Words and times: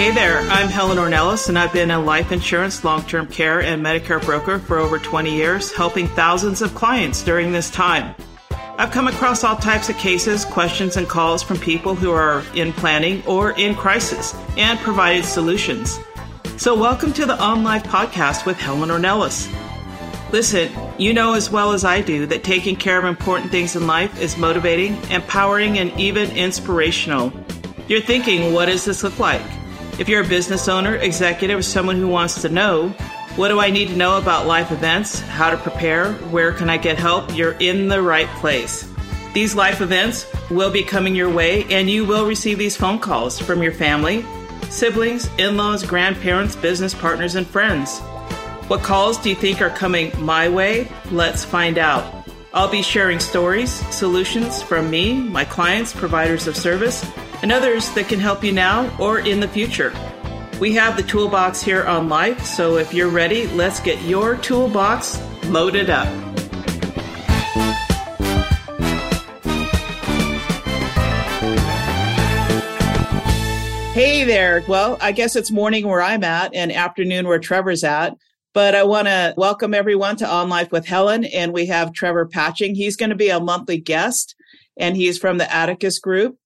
Hey 0.00 0.12
there, 0.12 0.38
I'm 0.48 0.68
Helen 0.68 0.96
Ornelas, 0.96 1.50
and 1.50 1.58
I've 1.58 1.74
been 1.74 1.90
a 1.90 2.00
life 2.00 2.32
insurance, 2.32 2.82
long 2.84 3.02
term 3.02 3.26
care, 3.26 3.60
and 3.60 3.84
Medicare 3.84 4.24
broker 4.24 4.58
for 4.58 4.78
over 4.78 4.98
20 4.98 5.30
years, 5.30 5.74
helping 5.74 6.08
thousands 6.08 6.62
of 6.62 6.74
clients 6.74 7.22
during 7.22 7.52
this 7.52 7.68
time. 7.68 8.14
I've 8.78 8.92
come 8.92 9.08
across 9.08 9.44
all 9.44 9.56
types 9.56 9.90
of 9.90 9.98
cases, 9.98 10.46
questions, 10.46 10.96
and 10.96 11.06
calls 11.06 11.42
from 11.42 11.58
people 11.58 11.94
who 11.94 12.12
are 12.12 12.42
in 12.54 12.72
planning 12.72 13.22
or 13.26 13.50
in 13.58 13.74
crisis 13.74 14.34
and 14.56 14.78
provided 14.78 15.26
solutions. 15.26 16.00
So, 16.56 16.74
welcome 16.74 17.12
to 17.12 17.26
the 17.26 17.38
On 17.38 17.62
Life 17.62 17.84
podcast 17.84 18.46
with 18.46 18.56
Helen 18.56 18.88
Ornelas. 18.88 19.52
Listen, 20.32 20.72
you 20.98 21.12
know 21.12 21.34
as 21.34 21.50
well 21.50 21.72
as 21.72 21.84
I 21.84 22.00
do 22.00 22.24
that 22.24 22.42
taking 22.42 22.74
care 22.74 22.98
of 22.98 23.04
important 23.04 23.50
things 23.50 23.76
in 23.76 23.86
life 23.86 24.18
is 24.18 24.38
motivating, 24.38 24.96
empowering, 25.10 25.78
and 25.78 25.92
even 26.00 26.30
inspirational. 26.30 27.30
You're 27.86 28.00
thinking, 28.00 28.54
what 28.54 28.64
does 28.64 28.86
this 28.86 29.02
look 29.02 29.18
like? 29.18 29.42
If 30.00 30.08
you're 30.08 30.22
a 30.22 30.26
business 30.26 30.66
owner, 30.66 30.96
executive, 30.96 31.58
or 31.58 31.62
someone 31.62 31.96
who 31.96 32.08
wants 32.08 32.40
to 32.40 32.48
know, 32.48 32.88
what 33.36 33.48
do 33.48 33.60
I 33.60 33.68
need 33.68 33.88
to 33.88 33.96
know 33.96 34.16
about 34.16 34.46
life 34.46 34.72
events, 34.72 35.20
how 35.20 35.50
to 35.50 35.58
prepare, 35.58 36.14
where 36.30 36.52
can 36.54 36.70
I 36.70 36.78
get 36.78 36.98
help, 36.98 37.36
you're 37.36 37.52
in 37.60 37.88
the 37.88 38.00
right 38.00 38.26
place. 38.38 38.90
These 39.34 39.54
life 39.54 39.82
events 39.82 40.26
will 40.50 40.70
be 40.70 40.82
coming 40.82 41.14
your 41.14 41.28
way, 41.28 41.64
and 41.64 41.90
you 41.90 42.06
will 42.06 42.24
receive 42.24 42.56
these 42.56 42.78
phone 42.78 42.98
calls 42.98 43.38
from 43.38 43.62
your 43.62 43.72
family, 43.72 44.24
siblings, 44.70 45.28
in 45.36 45.58
laws, 45.58 45.84
grandparents, 45.84 46.56
business 46.56 46.94
partners, 46.94 47.34
and 47.34 47.46
friends. 47.46 47.98
What 48.68 48.82
calls 48.82 49.18
do 49.18 49.28
you 49.28 49.36
think 49.36 49.60
are 49.60 49.68
coming 49.68 50.12
my 50.18 50.48
way? 50.48 50.90
Let's 51.10 51.44
find 51.44 51.76
out. 51.76 52.26
I'll 52.54 52.70
be 52.70 52.80
sharing 52.80 53.20
stories, 53.20 53.70
solutions 53.94 54.62
from 54.62 54.88
me, 54.88 55.12
my 55.12 55.44
clients, 55.44 55.92
providers 55.92 56.46
of 56.46 56.56
service, 56.56 57.04
and 57.42 57.52
others 57.52 57.88
that 57.90 58.08
can 58.08 58.20
help 58.20 58.44
you 58.44 58.52
now 58.52 58.94
or 58.98 59.18
in 59.20 59.40
the 59.40 59.48
future. 59.48 59.92
We 60.60 60.74
have 60.74 60.96
the 60.96 61.02
toolbox 61.02 61.62
here 61.62 61.84
on 61.84 62.08
Life, 62.08 62.44
so 62.44 62.76
if 62.76 62.92
you're 62.92 63.08
ready, 63.08 63.46
let's 63.48 63.80
get 63.80 64.00
your 64.02 64.36
toolbox 64.36 65.20
loaded 65.46 65.88
up. 65.88 66.08
Hey 73.94 74.24
there. 74.24 74.62
Well, 74.68 74.98
I 75.00 75.12
guess 75.12 75.34
it's 75.36 75.50
morning 75.50 75.86
where 75.86 76.00
I'm 76.00 76.24
at 76.24 76.54
and 76.54 76.72
afternoon 76.72 77.26
where 77.26 77.38
Trevor's 77.38 77.84
at. 77.84 78.16
But 78.52 78.74
I 78.74 78.82
want 78.82 79.06
to 79.06 79.34
welcome 79.36 79.74
everyone 79.74 80.16
to 80.16 80.28
On 80.28 80.48
Life 80.48 80.72
with 80.72 80.86
Helen. 80.86 81.24
And 81.24 81.52
we 81.52 81.66
have 81.66 81.92
Trevor 81.92 82.26
Patching. 82.26 82.74
He's 82.74 82.96
going 82.96 83.10
to 83.10 83.16
be 83.16 83.28
a 83.28 83.40
monthly 83.40 83.78
guest 83.78 84.34
and 84.76 84.96
he's 84.96 85.18
from 85.18 85.38
the 85.38 85.52
Atticus 85.52 85.98
Group 85.98 86.39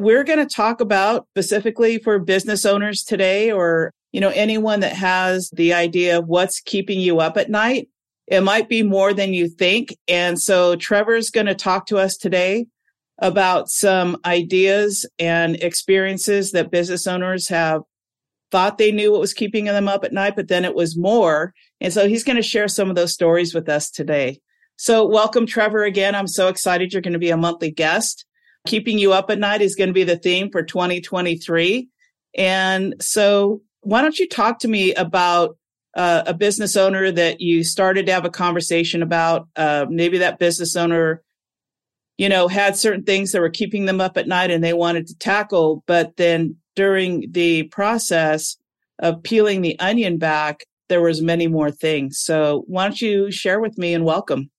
we're 0.00 0.24
going 0.24 0.38
to 0.38 0.54
talk 0.54 0.80
about 0.80 1.26
specifically 1.32 1.98
for 1.98 2.18
business 2.18 2.64
owners 2.64 3.02
today 3.02 3.50
or, 3.52 3.92
you 4.12 4.20
know, 4.20 4.30
anyone 4.30 4.80
that 4.80 4.94
has 4.94 5.50
the 5.50 5.72
idea 5.74 6.18
of 6.18 6.26
what's 6.26 6.60
keeping 6.60 7.00
you 7.00 7.20
up 7.20 7.36
at 7.36 7.50
night. 7.50 7.88
It 8.26 8.42
might 8.42 8.68
be 8.68 8.82
more 8.82 9.12
than 9.12 9.34
you 9.34 9.48
think. 9.48 9.96
And 10.08 10.40
so 10.40 10.76
Trevor's 10.76 11.30
going 11.30 11.46
to 11.46 11.54
talk 11.54 11.86
to 11.86 11.98
us 11.98 12.16
today 12.16 12.66
about 13.18 13.68
some 13.68 14.16
ideas 14.24 15.04
and 15.18 15.56
experiences 15.56 16.52
that 16.52 16.70
business 16.70 17.06
owners 17.06 17.48
have 17.48 17.82
thought 18.50 18.78
they 18.78 18.92
knew 18.92 19.12
what 19.12 19.20
was 19.20 19.34
keeping 19.34 19.66
them 19.66 19.88
up 19.88 20.04
at 20.04 20.12
night, 20.12 20.36
but 20.36 20.48
then 20.48 20.64
it 20.64 20.74
was 20.74 20.96
more. 20.96 21.52
And 21.80 21.92
so 21.92 22.08
he's 22.08 22.24
going 22.24 22.36
to 22.36 22.42
share 22.42 22.68
some 22.68 22.88
of 22.88 22.96
those 22.96 23.12
stories 23.12 23.54
with 23.54 23.68
us 23.68 23.90
today. 23.90 24.40
So 24.76 25.04
welcome, 25.06 25.46
Trevor, 25.46 25.84
again. 25.84 26.14
I'm 26.14 26.26
so 26.26 26.48
excited 26.48 26.92
you're 26.92 27.02
going 27.02 27.12
to 27.12 27.18
be 27.18 27.30
a 27.30 27.36
monthly 27.36 27.70
guest. 27.70 28.24
Keeping 28.66 28.98
you 28.98 29.12
up 29.12 29.30
at 29.30 29.38
night 29.38 29.62
is 29.62 29.74
going 29.74 29.88
to 29.88 29.94
be 29.94 30.04
the 30.04 30.16
theme 30.18 30.50
for 30.50 30.62
2023. 30.62 31.88
And 32.36 32.94
so 33.00 33.62
why 33.80 34.02
don't 34.02 34.18
you 34.18 34.28
talk 34.28 34.58
to 34.60 34.68
me 34.68 34.94
about 34.94 35.56
uh, 35.96 36.22
a 36.26 36.34
business 36.34 36.76
owner 36.76 37.10
that 37.10 37.40
you 37.40 37.64
started 37.64 38.06
to 38.06 38.12
have 38.12 38.24
a 38.24 38.30
conversation 38.30 39.02
about? 39.02 39.48
Uh, 39.56 39.86
maybe 39.88 40.18
that 40.18 40.38
business 40.38 40.76
owner, 40.76 41.22
you 42.18 42.28
know, 42.28 42.48
had 42.48 42.76
certain 42.76 43.02
things 43.02 43.32
that 43.32 43.40
were 43.40 43.50
keeping 43.50 43.86
them 43.86 44.00
up 44.00 44.16
at 44.16 44.28
night 44.28 44.50
and 44.50 44.62
they 44.62 44.74
wanted 44.74 45.06
to 45.06 45.18
tackle, 45.18 45.82
but 45.86 46.16
then 46.16 46.56
during 46.76 47.30
the 47.32 47.64
process 47.64 48.56
of 48.98 49.22
peeling 49.22 49.62
the 49.62 49.78
onion 49.80 50.18
back, 50.18 50.64
there 50.88 51.00
was 51.00 51.22
many 51.22 51.46
more 51.46 51.70
things. 51.70 52.18
So 52.20 52.64
why 52.66 52.84
don't 52.84 53.00
you 53.00 53.30
share 53.30 53.60
with 53.60 53.78
me 53.78 53.94
and 53.94 54.04
welcome? 54.04 54.50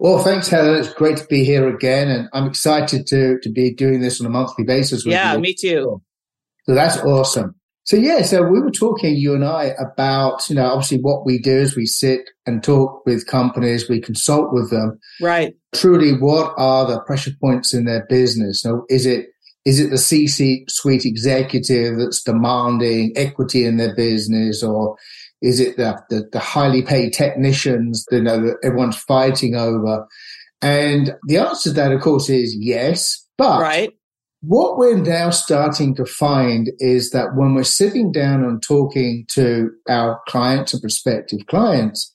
Well, 0.00 0.24
thanks, 0.24 0.48
Helen. 0.48 0.80
It's 0.80 0.94
great 0.94 1.18
to 1.18 1.26
be 1.26 1.44
here 1.44 1.68
again, 1.68 2.08
and 2.08 2.26
I'm 2.32 2.46
excited 2.46 3.06
to 3.08 3.38
to 3.42 3.52
be 3.52 3.74
doing 3.74 4.00
this 4.00 4.18
on 4.18 4.26
a 4.26 4.30
monthly 4.30 4.64
basis. 4.64 5.04
yeah, 5.04 5.34
you. 5.34 5.40
me 5.40 5.54
too. 5.54 6.00
So 6.64 6.74
that's 6.74 6.96
awesome. 6.96 7.54
So 7.84 7.98
yeah, 7.98 8.22
so 8.22 8.42
we 8.42 8.60
were 8.60 8.70
talking, 8.70 9.14
you 9.16 9.34
and 9.34 9.44
I, 9.44 9.74
about 9.78 10.48
you 10.48 10.56
know 10.56 10.64
obviously 10.64 11.00
what 11.00 11.26
we 11.26 11.38
do 11.38 11.54
is 11.54 11.76
we 11.76 11.84
sit 11.84 12.30
and 12.46 12.64
talk 12.64 13.04
with 13.04 13.26
companies, 13.26 13.90
we 13.90 14.00
consult 14.00 14.54
with 14.54 14.70
them. 14.70 14.98
Right. 15.20 15.54
Truly, 15.74 16.12
what 16.12 16.54
are 16.56 16.86
the 16.86 17.00
pressure 17.00 17.32
points 17.38 17.74
in 17.74 17.84
their 17.84 18.06
business? 18.08 18.62
So 18.62 18.86
is 18.88 19.04
it 19.04 19.26
is 19.66 19.80
it 19.80 19.90
the 19.90 19.96
CC 19.96 20.64
suite 20.70 21.04
executive 21.04 21.98
that's 21.98 22.22
demanding 22.22 23.12
equity 23.16 23.66
in 23.66 23.76
their 23.76 23.94
business, 23.94 24.62
or 24.62 24.96
is 25.42 25.60
it 25.60 25.76
the, 25.76 26.00
the, 26.10 26.28
the 26.32 26.38
highly 26.38 26.82
paid 26.82 27.12
technicians 27.12 28.04
that, 28.10 28.16
you 28.16 28.22
know, 28.22 28.40
that 28.40 28.56
everyone's 28.62 28.96
fighting 28.96 29.54
over? 29.54 30.06
And 30.62 31.16
the 31.26 31.38
answer 31.38 31.70
to 31.70 31.74
that, 31.76 31.92
of 31.92 32.00
course, 32.00 32.28
is 32.28 32.54
yes. 32.58 33.26
But 33.38 33.60
right. 33.60 33.92
what 34.42 34.76
we're 34.76 34.98
now 34.98 35.30
starting 35.30 35.94
to 35.94 36.04
find 36.04 36.70
is 36.78 37.10
that 37.10 37.34
when 37.34 37.54
we're 37.54 37.64
sitting 37.64 38.12
down 38.12 38.44
and 38.44 38.62
talking 38.62 39.24
to 39.30 39.70
our 39.88 40.20
clients 40.28 40.74
and 40.74 40.82
prospective 40.82 41.46
clients, 41.46 42.12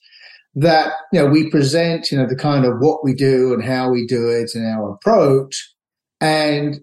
that, 0.54 0.92
you 1.12 1.20
know, 1.20 1.26
we 1.26 1.50
present, 1.50 2.10
you 2.10 2.16
know, 2.16 2.26
the 2.26 2.36
kind 2.36 2.64
of 2.64 2.74
what 2.78 3.04
we 3.04 3.12
do 3.12 3.52
and 3.52 3.64
how 3.64 3.90
we 3.90 4.06
do 4.06 4.28
it 4.28 4.54
and 4.54 4.64
our 4.66 4.92
approach. 4.92 5.74
And 6.20 6.80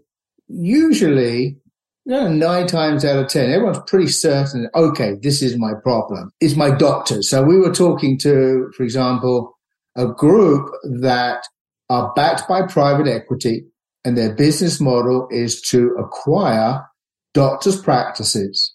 usually 0.48 1.58
you 2.06 2.14
know, 2.14 2.28
nine 2.28 2.68
times 2.68 3.06
out 3.06 3.18
of 3.18 3.30
10, 3.30 3.50
everyone's 3.50 3.80
pretty 3.88 4.08
certain, 4.08 4.70
okay, 4.76 5.16
this 5.22 5.42
is 5.42 5.58
my 5.58 5.72
problem, 5.84 6.32
is 6.42 6.58
my 6.58 6.70
doctor. 6.70 7.22
So 7.22 7.44
we 7.44 7.58
were 7.58 7.74
talking 7.74 8.18
to, 8.20 8.70
for 8.76 8.84
example, 8.84 9.58
a 9.96 10.08
group 10.08 10.70
that 11.00 11.46
are 11.90 12.12
backed 12.14 12.48
by 12.48 12.64
private 12.64 13.08
equity 13.08 13.66
and 14.04 14.18
their 14.18 14.36
business 14.36 14.82
model 14.82 15.28
is 15.32 15.62
to 15.62 15.96
acquire 15.98 16.82
doctors' 17.34 17.82
practices 17.82 18.74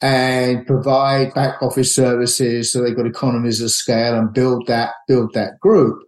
and 0.00 0.66
provide 0.66 1.32
back 1.34 1.62
office 1.62 1.94
services. 1.94 2.72
So 2.72 2.82
they've 2.82 2.96
got 2.96 3.06
economies 3.06 3.60
of 3.60 3.70
scale 3.70 4.18
and 4.18 4.32
build 4.32 4.66
that, 4.66 4.90
build 5.06 5.34
that 5.34 5.52
group. 5.60 6.02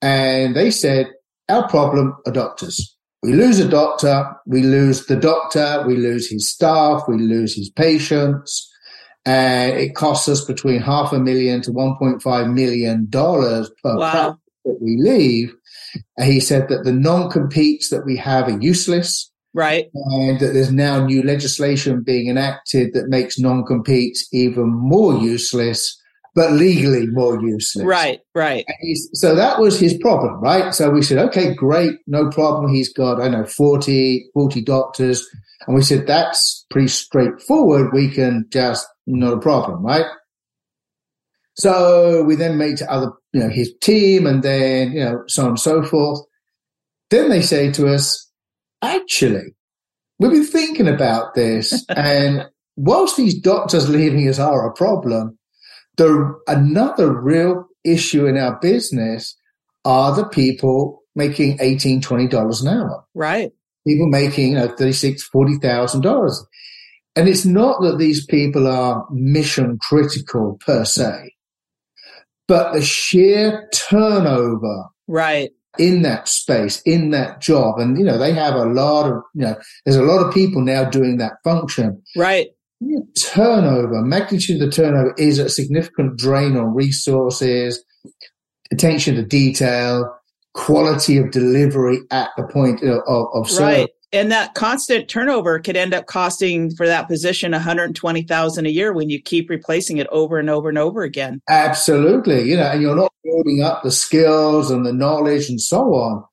And 0.00 0.54
they 0.54 0.70
said, 0.70 1.10
our 1.48 1.68
problem 1.68 2.14
are 2.26 2.32
doctors 2.32 2.96
we 3.22 3.34
lose 3.34 3.58
a 3.58 3.68
doctor, 3.68 4.34
we 4.46 4.62
lose 4.62 5.06
the 5.06 5.16
doctor, 5.16 5.84
we 5.86 5.96
lose 5.96 6.30
his 6.30 6.48
staff, 6.48 7.02
we 7.06 7.18
lose 7.18 7.54
his 7.54 7.70
patients. 7.70 8.66
And 9.26 9.76
it 9.76 9.94
costs 9.94 10.28
us 10.28 10.44
between 10.44 10.80
half 10.80 11.12
a 11.12 11.18
million 11.18 11.60
to 11.62 11.70
$1.5 11.70 12.54
million 12.54 13.08
per 13.10 13.96
wow. 13.96 14.10
practice 14.10 14.40
that 14.64 14.78
we 14.80 14.96
leave. 14.98 15.54
And 16.16 16.32
he 16.32 16.40
said 16.40 16.68
that 16.68 16.84
the 16.84 16.92
non-competes 16.92 17.90
that 17.90 18.06
we 18.06 18.16
have 18.16 18.48
are 18.48 18.58
useless. 18.58 19.30
Right. 19.52 19.90
And 19.92 20.40
that 20.40 20.54
there's 20.54 20.72
now 20.72 21.04
new 21.04 21.22
legislation 21.22 22.02
being 22.02 22.28
enacted 22.28 22.94
that 22.94 23.08
makes 23.08 23.38
non-competes 23.38 24.26
even 24.32 24.68
more 24.68 25.14
useless 25.18 25.99
but 26.34 26.52
legally 26.52 27.06
more 27.08 27.40
useless. 27.40 27.84
Right, 27.84 28.20
right. 28.34 28.64
So 29.14 29.34
that 29.34 29.58
was 29.58 29.78
his 29.78 29.96
problem, 29.98 30.40
right? 30.40 30.74
So 30.74 30.90
we 30.90 31.02
said, 31.02 31.18
okay, 31.28 31.54
great, 31.54 31.98
no 32.06 32.30
problem. 32.30 32.72
He's 32.72 32.92
got, 32.92 33.20
I 33.20 33.28
know, 33.28 33.44
40, 33.44 34.30
40 34.32 34.62
doctors. 34.62 35.26
And 35.66 35.76
we 35.76 35.82
said, 35.82 36.06
that's 36.06 36.64
pretty 36.70 36.88
straightforward. 36.88 37.92
We 37.92 38.10
can 38.10 38.46
just, 38.50 38.86
not 39.06 39.32
a 39.32 39.38
problem, 39.40 39.84
right? 39.84 40.06
So 41.56 42.22
we 42.22 42.36
then 42.36 42.56
made 42.56 42.78
to 42.78 42.90
other, 42.90 43.12
you 43.32 43.40
know, 43.40 43.50
his 43.50 43.72
team 43.82 44.26
and 44.26 44.42
then, 44.42 44.92
you 44.92 45.04
know, 45.04 45.24
so 45.26 45.42
on 45.42 45.48
and 45.50 45.60
so 45.60 45.82
forth. 45.82 46.20
Then 47.10 47.28
they 47.28 47.42
say 47.42 47.72
to 47.72 47.92
us, 47.92 48.30
actually, 48.82 49.54
we've 50.18 50.30
been 50.30 50.46
thinking 50.46 50.88
about 50.88 51.34
this 51.34 51.84
and 51.88 52.46
whilst 52.76 53.16
these 53.16 53.38
doctors 53.38 53.88
leaving 53.88 54.28
us 54.28 54.38
are 54.38 54.68
a 54.68 54.72
problem, 54.72 55.38
the 55.96 56.38
another 56.46 57.12
real 57.20 57.66
issue 57.84 58.26
in 58.26 58.36
our 58.36 58.58
business 58.60 59.36
are 59.84 60.14
the 60.14 60.26
people 60.28 61.02
making 61.14 61.58
18 61.60 62.00
20 62.00 62.28
dollars 62.28 62.62
an 62.62 62.68
hour. 62.68 63.04
Right. 63.14 63.52
People 63.86 64.08
making 64.08 64.52
you 64.52 64.58
know 64.58 64.68
36 64.68 65.22
40000 65.24 66.00
dollars. 66.00 66.46
And 67.16 67.28
it's 67.28 67.44
not 67.44 67.80
that 67.82 67.98
these 67.98 68.24
people 68.24 68.68
are 68.68 69.06
mission 69.10 69.78
critical 69.80 70.58
per 70.64 70.84
se 70.84 71.32
but 72.50 72.72
the 72.72 72.82
sheer 72.82 73.68
turnover 73.72 74.86
right. 75.06 75.50
in 75.78 76.02
that 76.02 76.26
space 76.26 76.82
in 76.82 77.10
that 77.10 77.40
job 77.40 77.78
and 77.78 77.96
you 77.96 78.04
know 78.04 78.18
they 78.18 78.32
have 78.32 78.56
a 78.56 78.64
lot 78.64 79.06
of 79.06 79.22
you 79.34 79.42
know 79.42 79.54
there's 79.84 79.96
a 79.96 80.02
lot 80.02 80.18
of 80.18 80.34
people 80.34 80.60
now 80.60 80.82
doing 80.82 81.18
that 81.18 81.34
function. 81.44 82.02
Right 82.16 82.48
turnover, 83.20 84.02
magnitude 84.02 84.60
of 84.62 84.70
the 84.70 84.74
turnover 84.74 85.14
is 85.18 85.38
a 85.38 85.48
significant 85.48 86.18
drain 86.18 86.56
on 86.56 86.74
resources, 86.74 87.84
attention 88.72 89.14
to 89.16 89.24
detail, 89.24 90.10
quality 90.54 91.16
of 91.16 91.30
delivery 91.30 92.00
at 92.10 92.30
the 92.36 92.44
point 92.44 92.82
of, 92.82 93.00
of 93.06 93.48
service. 93.48 93.60
Right. 93.60 93.88
And 94.12 94.32
that 94.32 94.54
constant 94.54 95.08
turnover 95.08 95.60
could 95.60 95.76
end 95.76 95.94
up 95.94 96.06
costing 96.06 96.74
for 96.74 96.84
that 96.86 97.06
position 97.06 97.52
120,000 97.52 98.66
a 98.66 98.68
year 98.68 98.92
when 98.92 99.08
you 99.08 99.22
keep 99.22 99.48
replacing 99.48 99.98
it 99.98 100.08
over 100.10 100.38
and 100.38 100.50
over 100.50 100.68
and 100.68 100.78
over 100.78 101.02
again. 101.02 101.40
Absolutely. 101.48 102.42
You 102.50 102.56
know, 102.56 102.64
and 102.64 102.82
you're 102.82 102.96
not 102.96 103.12
building 103.22 103.62
up 103.62 103.84
the 103.84 103.92
skills 103.92 104.68
and 104.70 104.84
the 104.84 104.92
knowledge 104.92 105.48
and 105.48 105.60
so 105.60 105.94
on. 105.94 106.24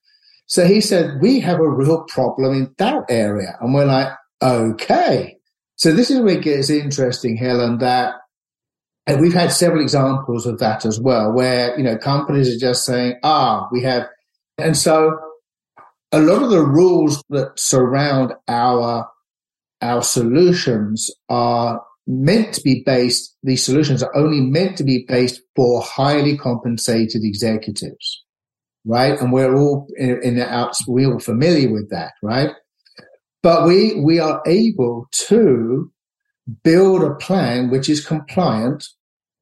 So 0.47 0.65
he 0.65 0.81
said, 0.81 1.21
we 1.21 1.39
have 1.41 1.59
a 1.59 1.69
real 1.69 2.03
problem 2.05 2.53
in 2.53 2.73
that 2.79 3.03
area. 3.09 3.55
And 3.61 3.75
we're 3.75 3.85
like, 3.85 4.11
okay. 4.41 5.36
So 5.77 5.91
this 5.91 6.11
is 6.11 6.19
where 6.19 6.37
it 6.37 6.43
gets 6.43 6.69
interesting, 6.69 7.37
Helen, 7.37 7.77
that 7.79 8.15
and 9.07 9.21
we've 9.21 9.33
had 9.33 9.53
several 9.53 9.81
examples 9.81 10.45
of 10.45 10.59
that 10.59 10.85
as 10.85 10.99
well, 10.99 11.31
where, 11.31 11.77
you 11.77 11.83
know, 11.83 11.97
companies 11.97 12.53
are 12.53 12.59
just 12.59 12.85
saying, 12.85 13.17
ah, 13.23 13.67
we 13.71 13.81
have. 13.83 14.05
And 14.57 14.75
so 14.75 15.17
a 16.11 16.19
lot 16.19 16.43
of 16.43 16.49
the 16.49 16.61
rules 16.61 17.23
that 17.29 17.57
surround 17.57 18.33
our, 18.49 19.07
our 19.81 20.01
solutions 20.03 21.09
are 21.29 21.81
meant 22.05 22.53
to 22.55 22.61
be 22.61 22.83
based, 22.85 23.33
these 23.43 23.63
solutions 23.63 24.03
are 24.03 24.13
only 24.13 24.41
meant 24.41 24.77
to 24.77 24.83
be 24.83 25.05
based 25.07 25.41
for 25.55 25.81
highly 25.81 26.37
compensated 26.37 27.21
executives, 27.23 28.25
right? 28.85 29.17
And 29.21 29.31
we're 29.31 29.55
all 29.55 29.87
in, 29.95 30.21
in 30.21 30.35
the 30.35 30.53
outs, 30.53 30.85
we're 30.85 31.13
all 31.13 31.19
familiar 31.19 31.71
with 31.71 31.89
that, 31.91 32.11
right? 32.21 32.51
But 33.43 33.65
we, 33.65 33.99
we 34.01 34.19
are 34.19 34.41
able 34.45 35.07
to 35.27 35.91
build 36.63 37.03
a 37.03 37.15
plan 37.15 37.69
which 37.69 37.89
is 37.89 38.05
compliant 38.05 38.85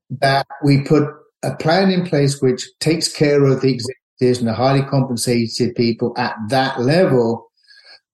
that 0.10 0.46
we 0.64 0.82
put 0.82 1.10
a 1.44 1.56
plan 1.56 1.92
in 1.92 2.06
place 2.06 2.42
which 2.42 2.68
takes 2.80 3.12
care 3.12 3.44
of 3.46 3.62
the 3.62 3.74
executives 3.74 4.40
and 4.40 4.48
the 4.48 4.54
highly 4.54 4.84
compensated 4.84 5.76
people 5.76 6.14
at 6.18 6.36
that 6.50 6.82
level, 6.82 7.52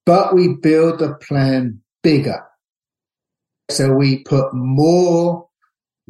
but 0.06 0.33
we 0.33 0.56
build 0.62 1.00
the 1.00 1.13
plan 1.16 1.80
bigger. 2.04 2.44
So 3.69 3.94
we 3.94 4.24
put 4.24 4.54
more 4.54 5.48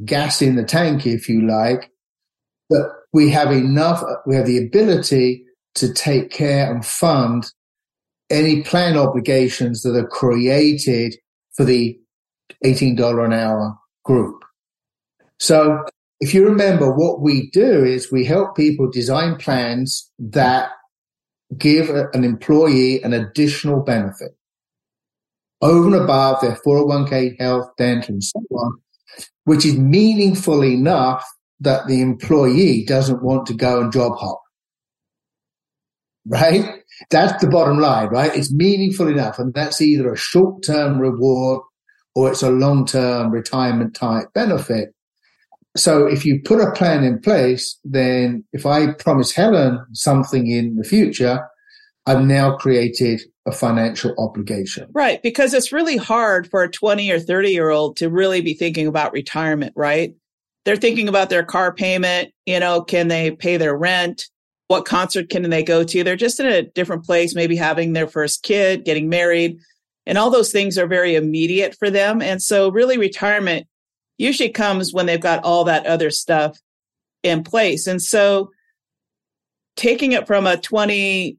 gas 0.06 0.42
in 0.42 0.56
the 0.56 0.64
tank, 0.64 1.06
if 1.06 1.30
you 1.30 1.48
like, 1.48 1.92
but 2.70 2.88
we 3.14 3.30
have 3.30 3.52
enough, 3.52 4.04
we 4.26 4.36
have 4.36 4.48
the 4.48 4.58
ability 4.58 5.46
to 5.76 5.94
take 5.94 6.32
care 6.32 6.72
and 6.72 6.86
fund 6.86 7.52
any 8.32 8.64
plan 8.64 8.98
obligations 8.98 9.82
that 9.84 9.96
are 9.96 10.08
created 10.08 11.16
for 11.54 11.66
the 11.66 12.00
$18 12.66 13.26
an 13.26 13.34
hour 13.34 13.78
group. 14.04 14.44
So 15.40 15.84
if 16.20 16.34
you 16.34 16.46
remember 16.46 16.92
what 16.92 17.22
we 17.22 17.50
do 17.52 17.84
is 17.84 18.12
we 18.12 18.26
help 18.26 18.56
people 18.56 18.90
design 18.90 19.36
plans 19.38 20.12
that 20.20 20.70
give 21.58 21.90
an 21.90 22.24
employee 22.24 23.04
an 23.04 23.14
additional 23.14 23.82
benefit 23.82 24.32
over 25.62 25.88
and 25.88 25.96
above 25.96 26.42
their 26.42 26.58
401k 26.66 27.40
health, 27.40 27.70
dental, 27.78 28.16
and 28.16 28.24
so 28.24 28.40
on, 28.52 28.80
which 29.44 29.66
is 29.66 29.78
meaningful 29.78 30.64
enough 30.64 31.24
that 31.60 31.88
the 31.88 32.02
employee 32.02 32.84
doesn't 32.86 33.24
want 33.24 33.46
to 33.48 33.54
go 33.54 33.82
and 33.82 33.92
job 33.92 34.18
hop. 34.18 34.42
Right? 36.26 36.81
That's 37.10 37.42
the 37.42 37.50
bottom 37.50 37.80
line, 37.80 38.10
right? 38.10 38.36
It's 38.36 38.54
meaningful 38.54 39.08
enough. 39.08 39.40
And 39.40 39.54
that's 39.54 39.82
either 39.82 40.12
a 40.12 40.18
short 40.18 40.64
term 40.64 41.00
reward 41.00 41.62
or 42.16 42.32
it's 42.32 42.44
a 42.44 42.52
long 42.52 42.86
term 42.86 43.32
retirement 43.32 43.96
type 43.96 44.28
benefit 44.34 44.94
so 45.76 46.06
if 46.06 46.26
you 46.26 46.42
put 46.44 46.60
a 46.60 46.72
plan 46.72 47.04
in 47.04 47.20
place, 47.20 47.80
then 47.84 48.44
if 48.52 48.66
I 48.66 48.94
promise 48.94 49.32
Helen 49.32 49.80
something 49.94 50.48
in 50.48 50.76
the 50.76 50.84
future, 50.84 51.48
I've 52.06 52.24
now 52.24 52.58
created 52.58 53.22
a 53.46 53.52
financial 53.52 54.14
obligation. 54.18 54.88
Right. 54.92 55.22
Because 55.24 55.54
it's 55.54 55.72
really 55.72 55.98
hard 55.98 56.50
for 56.50 56.64
a 56.64 56.70
20 56.70 57.10
or 57.10 57.20
30 57.20 57.52
year 57.52 57.70
old 57.70 57.98
to 57.98 58.10
really 58.10 58.42
be 58.42 58.54
thinking 58.54 58.88
about 58.88 59.14
retirement, 59.14 59.74
right? 59.76 60.14
They're 60.66 60.76
thinking 60.76 61.08
about 61.08 61.30
their 61.30 61.44
car 61.44 61.74
payment. 61.74 62.34
You 62.46 62.60
know, 62.60 62.82
can 62.82 63.08
they 63.08 63.32
pay 63.32 63.58
their 63.58 63.76
rent? 63.76 64.26
What 64.72 64.86
concert 64.86 65.28
can 65.28 65.50
they 65.50 65.64
go 65.64 65.84
to? 65.84 66.02
They're 66.02 66.16
just 66.16 66.40
in 66.40 66.46
a 66.46 66.62
different 66.62 67.04
place, 67.04 67.36
maybe 67.36 67.58
having 67.58 67.92
their 67.92 68.08
first 68.08 68.42
kid, 68.42 68.86
getting 68.86 69.10
married. 69.10 69.60
And 70.06 70.18
all 70.18 70.30
those 70.30 70.54
things 70.54 70.78
are 70.78 70.88
very 70.88 71.16
immediate 71.16 71.76
for 71.78 71.90
them. 71.90 72.22
And 72.22 72.42
so 72.42 72.72
really 72.72 72.98
retirement 72.98 73.68
usually 74.18 74.48
comes 74.48 74.94
when 74.94 75.08
they've 75.08 75.20
got 75.20 75.44
all 75.44 75.66
that 75.66 75.86
other 75.86 76.10
stuff 76.10 76.58
in 77.22 77.44
place. 77.44 77.86
And 77.86 78.02
so 78.02 78.52
taking 79.76 80.14
it 80.14 80.26
from 80.26 80.48
a 80.48 80.56
20, 80.56 81.36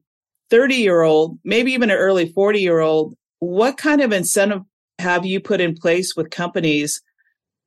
30 0.51 0.75
year 0.75 1.01
old, 1.01 1.39
maybe 1.43 1.71
even 1.71 1.89
an 1.89 1.97
early 1.97 2.31
40 2.31 2.59
year 2.59 2.81
old, 2.81 3.15
what 3.39 3.77
kind 3.77 4.01
of 4.01 4.13
incentive 4.13 4.61
have 4.99 5.25
you 5.25 5.39
put 5.39 5.59
in 5.59 5.73
place 5.73 6.15
with 6.15 6.29
companies 6.29 7.01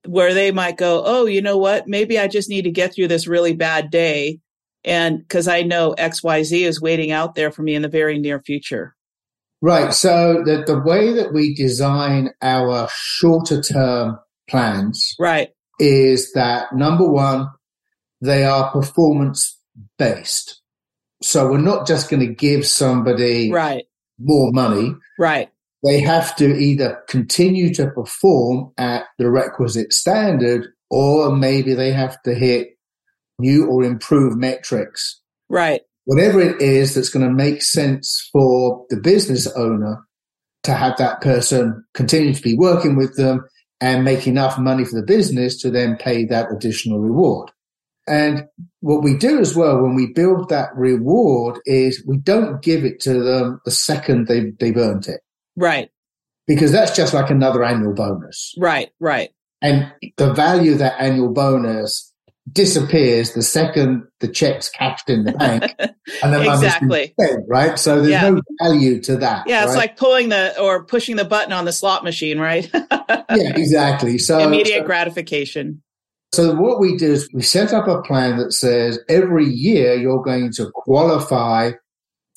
where 0.06 0.32
they 0.32 0.52
might 0.52 0.76
go, 0.76 1.02
Oh, 1.04 1.26
you 1.26 1.42
know 1.42 1.58
what? 1.58 1.88
Maybe 1.88 2.20
I 2.20 2.28
just 2.28 2.48
need 2.48 2.62
to 2.62 2.70
get 2.70 2.94
through 2.94 3.08
this 3.08 3.26
really 3.26 3.52
bad 3.52 3.90
day. 3.90 4.38
And 4.86 5.18
because 5.18 5.48
I 5.48 5.62
know 5.62 5.94
XYZ 5.98 6.62
is 6.62 6.80
waiting 6.80 7.10
out 7.10 7.34
there 7.34 7.50
for 7.50 7.62
me 7.62 7.74
in 7.74 7.82
the 7.82 7.88
very 7.88 8.18
near 8.18 8.40
future. 8.40 8.94
Right. 9.60 9.92
So 9.92 10.42
the, 10.44 10.62
the 10.66 10.80
way 10.80 11.12
that 11.14 11.34
we 11.34 11.54
design 11.54 12.30
our 12.40 12.88
shorter 12.90 13.60
term 13.60 14.18
plans 14.48 15.14
right 15.18 15.50
is 15.78 16.32
that 16.32 16.74
number 16.74 17.08
one 17.08 17.48
they 18.20 18.44
are 18.44 18.70
performance 18.70 19.58
based 19.98 20.62
so 21.22 21.50
we're 21.50 21.58
not 21.58 21.86
just 21.86 22.08
going 22.08 22.20
to 22.20 22.32
give 22.32 22.66
somebody 22.66 23.50
right 23.50 23.84
more 24.18 24.50
money 24.52 24.94
right 25.18 25.50
they 25.84 26.00
have 26.00 26.34
to 26.36 26.56
either 26.56 27.02
continue 27.08 27.72
to 27.74 27.90
perform 27.90 28.72
at 28.78 29.04
the 29.18 29.30
requisite 29.30 29.92
standard 29.92 30.68
or 30.90 31.34
maybe 31.34 31.74
they 31.74 31.92
have 31.92 32.20
to 32.22 32.34
hit 32.34 32.68
new 33.38 33.66
or 33.66 33.84
improved 33.84 34.36
metrics 34.36 35.20
right 35.48 35.82
whatever 36.04 36.40
it 36.40 36.60
is 36.60 36.94
that's 36.94 37.10
going 37.10 37.26
to 37.26 37.32
make 37.32 37.62
sense 37.62 38.28
for 38.32 38.86
the 38.90 38.96
business 38.96 39.46
owner 39.56 40.06
to 40.62 40.72
have 40.72 40.96
that 40.98 41.20
person 41.20 41.84
continue 41.94 42.34
to 42.34 42.42
be 42.42 42.56
working 42.56 42.96
with 42.96 43.16
them 43.16 43.44
and 43.80 44.04
make 44.04 44.26
enough 44.26 44.58
money 44.58 44.84
for 44.84 44.96
the 44.96 45.06
business 45.06 45.60
to 45.60 45.70
then 45.70 45.96
pay 45.96 46.24
that 46.24 46.50
additional 46.50 46.98
reward. 46.98 47.50
And 48.08 48.46
what 48.80 49.02
we 49.02 49.16
do 49.16 49.40
as 49.40 49.56
well 49.56 49.82
when 49.82 49.94
we 49.94 50.12
build 50.12 50.48
that 50.48 50.70
reward 50.76 51.58
is 51.66 52.04
we 52.06 52.18
don't 52.18 52.62
give 52.62 52.84
it 52.84 53.00
to 53.00 53.22
them 53.22 53.60
the 53.64 53.70
second 53.70 54.28
they, 54.28 54.52
they've 54.60 54.76
earned 54.76 55.08
it. 55.08 55.20
Right. 55.56 55.90
Because 56.46 56.70
that's 56.70 56.94
just 56.94 57.12
like 57.12 57.30
another 57.30 57.64
annual 57.64 57.94
bonus. 57.94 58.54
Right, 58.58 58.90
right. 59.00 59.30
And 59.60 59.92
the 60.16 60.32
value 60.32 60.72
of 60.72 60.78
that 60.78 61.00
annual 61.00 61.32
bonus 61.32 62.12
disappears 62.52 63.32
the 63.32 63.42
second 63.42 64.04
the 64.20 64.28
check's 64.28 64.68
cashed 64.68 65.10
in 65.10 65.24
the 65.24 65.32
bank 65.32 65.74
and 66.22 66.32
then 66.32 66.42
exactly. 66.42 67.12
spent, 67.18 67.44
right? 67.48 67.78
So 67.78 67.96
there's 67.96 68.10
yeah. 68.10 68.30
no 68.30 68.40
value 68.62 69.00
to 69.02 69.16
that 69.16 69.48
yeah 69.48 69.64
it's 69.64 69.70
right? 69.70 69.78
like 69.78 69.96
pulling 69.96 70.28
the 70.28 70.58
or 70.60 70.84
pushing 70.84 71.16
the 71.16 71.24
button 71.24 71.52
on 71.52 71.64
the 71.64 71.72
slot 71.72 72.04
machine 72.04 72.38
right? 72.38 72.70
Yeah 73.28 73.52
exactly. 73.56 74.18
So 74.18 74.38
immediate 74.38 74.80
so, 74.80 74.86
gratification. 74.86 75.82
So 76.32 76.54
what 76.54 76.80
we 76.80 76.96
do 76.96 77.12
is 77.12 77.28
we 77.32 77.42
set 77.42 77.72
up 77.72 77.88
a 77.88 78.02
plan 78.02 78.36
that 78.38 78.52
says 78.52 78.98
every 79.08 79.46
year 79.46 79.94
you're 79.94 80.22
going 80.22 80.52
to 80.52 80.70
qualify 80.74 81.72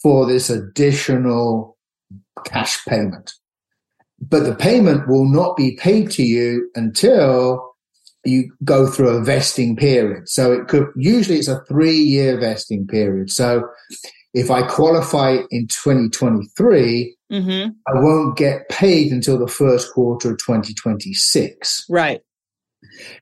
for 0.01 0.25
this 0.25 0.49
additional 0.49 1.77
cash 2.45 2.83
payment. 2.85 3.33
But 4.21 4.43
the 4.43 4.55
payment 4.55 5.07
will 5.07 5.27
not 5.27 5.55
be 5.55 5.75
paid 5.75 6.11
to 6.11 6.23
you 6.23 6.69
until 6.75 7.68
you 8.29 8.51
go 8.63 8.88
through 8.88 9.09
a 9.09 9.24
vesting 9.24 9.75
period. 9.75 10.29
So 10.29 10.51
it 10.51 10.67
could, 10.67 10.88
usually 10.95 11.38
it's 11.38 11.48
a 11.48 11.63
three 11.65 11.98
year 11.98 12.39
vesting 12.39 12.88
period. 12.88 13.31
So 13.31 13.63
if 14.33 14.51
I 14.51 14.67
qualify 14.67 15.38
in 15.50 15.67
2023, 15.67 17.15
mm-hmm. 17.31 17.69
I 17.88 18.00
won't 18.01 18.38
get 18.38 18.69
paid 18.69 19.12
until 19.12 19.39
the 19.39 19.48
first 19.48 19.91
quarter 19.93 20.31
of 20.31 20.38
2026. 20.38 21.86
Right. 21.89 22.21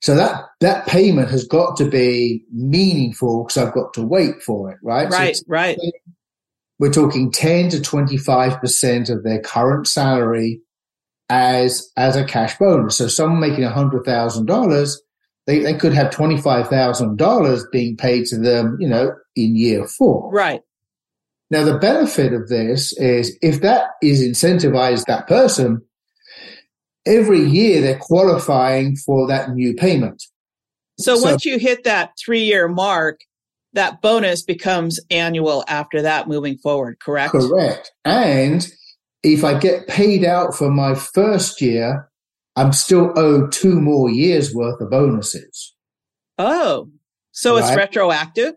So 0.01 0.15
that, 0.15 0.45
that 0.61 0.85
payment 0.87 1.29
has 1.29 1.45
got 1.45 1.77
to 1.77 1.89
be 1.89 2.43
meaningful 2.51 3.43
because 3.43 3.57
I've 3.57 3.73
got 3.73 3.93
to 3.93 4.05
wait 4.05 4.41
for 4.43 4.71
it, 4.71 4.77
right? 4.83 5.09
Right, 5.09 5.35
so 5.35 5.43
right. 5.47 5.77
We're 6.79 6.93
talking 6.93 7.31
10 7.31 7.69
to 7.69 7.77
25% 7.77 9.09
of 9.09 9.23
their 9.23 9.41
current 9.41 9.87
salary 9.87 10.61
as 11.29 11.91
as 11.97 12.15
a 12.15 12.25
cash 12.25 12.57
bonus. 12.57 12.97
So 12.97 13.07
someone 13.07 13.39
making 13.39 13.63
a 13.63 13.69
hundred 13.71 14.05
thousand 14.05 14.45
dollars, 14.45 15.01
they, 15.45 15.59
they 15.59 15.73
could 15.73 15.93
have 15.93 16.11
twenty 16.11 16.37
five 16.37 16.67
thousand 16.67 17.17
dollars 17.17 17.65
being 17.71 17.97
paid 17.97 18.25
to 18.27 18.37
them, 18.37 18.77
you 18.79 18.87
know, 18.87 19.13
in 19.35 19.55
year 19.55 19.87
four. 19.87 20.31
Right. 20.31 20.61
Now 21.49 21.63
the 21.63 21.77
benefit 21.77 22.33
of 22.33 22.49
this 22.49 22.97
is 22.97 23.37
if 23.41 23.61
that 23.61 23.91
is 24.01 24.21
incentivized 24.21 25.05
that 25.05 25.27
person, 25.27 25.81
every 27.05 27.41
year 27.41 27.81
they're 27.81 27.99
qualifying 27.99 28.95
for 28.97 29.27
that 29.27 29.51
new 29.51 29.73
payment. 29.73 30.23
So, 30.99 31.15
so 31.15 31.23
once 31.23 31.45
you 31.45 31.59
hit 31.59 31.83
that 31.83 32.13
three 32.19 32.43
year 32.43 32.67
mark, 32.67 33.21
that 33.73 34.01
bonus 34.01 34.41
becomes 34.41 34.99
annual 35.11 35.63
after 35.67 36.01
that 36.01 36.27
moving 36.27 36.57
forward, 36.57 36.99
correct? 36.99 37.31
Correct. 37.31 37.91
And 38.03 38.67
if 39.33 39.43
I 39.43 39.57
get 39.57 39.87
paid 39.87 40.23
out 40.23 40.55
for 40.55 40.69
my 40.69 40.95
first 40.95 41.61
year, 41.61 42.09
I'm 42.55 42.73
still 42.73 43.11
owed 43.17 43.51
two 43.51 43.79
more 43.79 44.09
years 44.09 44.53
worth 44.53 44.79
of 44.81 44.89
bonuses. 44.89 45.75
Oh, 46.37 46.89
so 47.31 47.55
right? 47.55 47.63
it's 47.63 47.75
retroactive? 47.75 48.55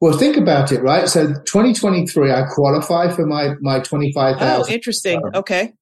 Well, 0.00 0.16
think 0.16 0.36
about 0.36 0.70
it, 0.70 0.80
right? 0.82 1.08
So 1.08 1.26
2023, 1.26 2.30
I 2.30 2.44
qualify 2.54 3.10
for 3.10 3.26
my, 3.26 3.54
my 3.60 3.80
25,000. 3.80 4.48
Oh, 4.48 4.72
interesting. 4.72 5.20
Okay. 5.34 5.72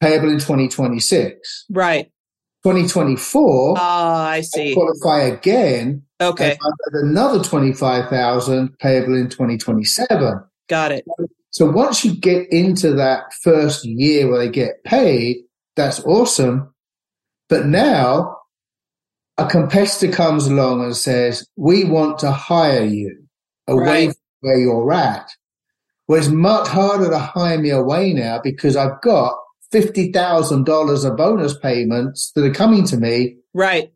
Payable 0.00 0.30
in 0.30 0.38
2026. 0.38 1.66
Right. 1.70 2.06
2024. 2.64 3.74
Ah, 3.78 4.28
I 4.28 4.40
see. 4.40 4.72
I 4.72 4.74
qualify 4.74 5.20
again. 5.20 6.02
Okay. 6.20 6.56
another 6.92 7.42
25,000 7.42 8.78
payable 8.78 9.16
in 9.16 9.28
2027. 9.28 10.44
Got 10.68 10.92
it. 10.92 11.04
So 11.18 11.26
once 11.70 12.04
you 12.04 12.16
get 12.16 12.50
into 12.50 12.94
that 12.94 13.32
first 13.42 13.84
year 13.84 14.28
where 14.28 14.38
they 14.38 14.50
get 14.50 14.82
paid, 14.84 15.38
that's 15.76 16.00
awesome. 16.04 16.72
But 17.48 17.66
now 17.66 18.38
a 19.36 19.46
competitor 19.46 20.10
comes 20.10 20.46
along 20.46 20.82
and 20.82 20.96
says, 20.96 21.46
we 21.56 21.84
want 21.84 22.18
to 22.20 22.32
hire 22.32 22.84
you 22.84 23.24
away 23.66 24.06
right. 24.06 24.06
from 24.06 24.16
where 24.40 24.58
you're 24.58 24.92
at. 24.92 25.30
Well, 26.08 26.18
it's 26.18 26.28
much 26.28 26.68
harder 26.68 27.10
to 27.10 27.18
hire 27.18 27.58
me 27.58 27.70
away 27.70 28.12
now 28.12 28.40
because 28.42 28.76
I've 28.76 29.00
got 29.02 29.34
$50,000 29.72 31.04
of 31.04 31.16
bonus 31.16 31.58
payments 31.58 32.32
that 32.34 32.44
are 32.44 32.54
coming 32.54 32.86
to 32.86 32.96
me. 32.96 33.36
Right. 33.54 33.92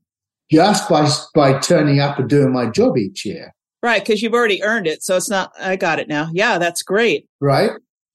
Just 0.51 0.89
by, 0.89 1.09
by 1.35 1.59
turning 1.59 2.01
up 2.01 2.19
and 2.19 2.29
doing 2.29 2.53
my 2.53 2.67
job 2.67 2.97
each 2.97 3.25
year. 3.25 3.55
Right. 3.83 4.05
Cause 4.05 4.21
you've 4.21 4.35
already 4.35 4.63
earned 4.63 4.87
it. 4.87 5.03
So 5.03 5.17
it's 5.17 5.31
not, 5.31 5.53
I 5.61 5.77
got 5.77 5.99
it 5.99 6.09
now. 6.09 6.31
Yeah. 6.33 6.59
That's 6.59 6.83
great. 6.83 7.29
Right. 7.41 7.71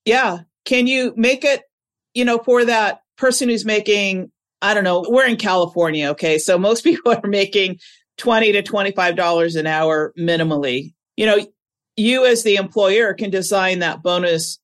Yeah. 0.05 0.39
Can 0.65 0.87
you 0.87 1.13
make 1.15 1.45
it, 1.45 1.63
you 2.13 2.25
know, 2.25 2.39
for 2.39 2.65
that 2.65 3.01
person 3.17 3.49
who's 3.49 3.65
making 3.65 4.31
I 4.61 4.73
don't 4.73 4.83
know, 4.83 5.03
we're 5.07 5.25
in 5.25 5.37
California, 5.37 6.09
okay? 6.09 6.37
So 6.37 6.57
most 6.57 6.83
people 6.83 7.11
are 7.11 7.27
making 7.27 7.79
20 8.17 8.51
to 8.53 8.63
$25 8.63 9.59
an 9.59 9.67
hour 9.67 10.13
minimally. 10.17 10.93
You 11.17 11.25
know, 11.25 11.39
you 11.97 12.25
as 12.25 12.43
the 12.43 12.55
employer 12.55 13.13
can 13.13 13.29
design 13.29 13.79
that 13.79 14.01
bonus 14.01 14.59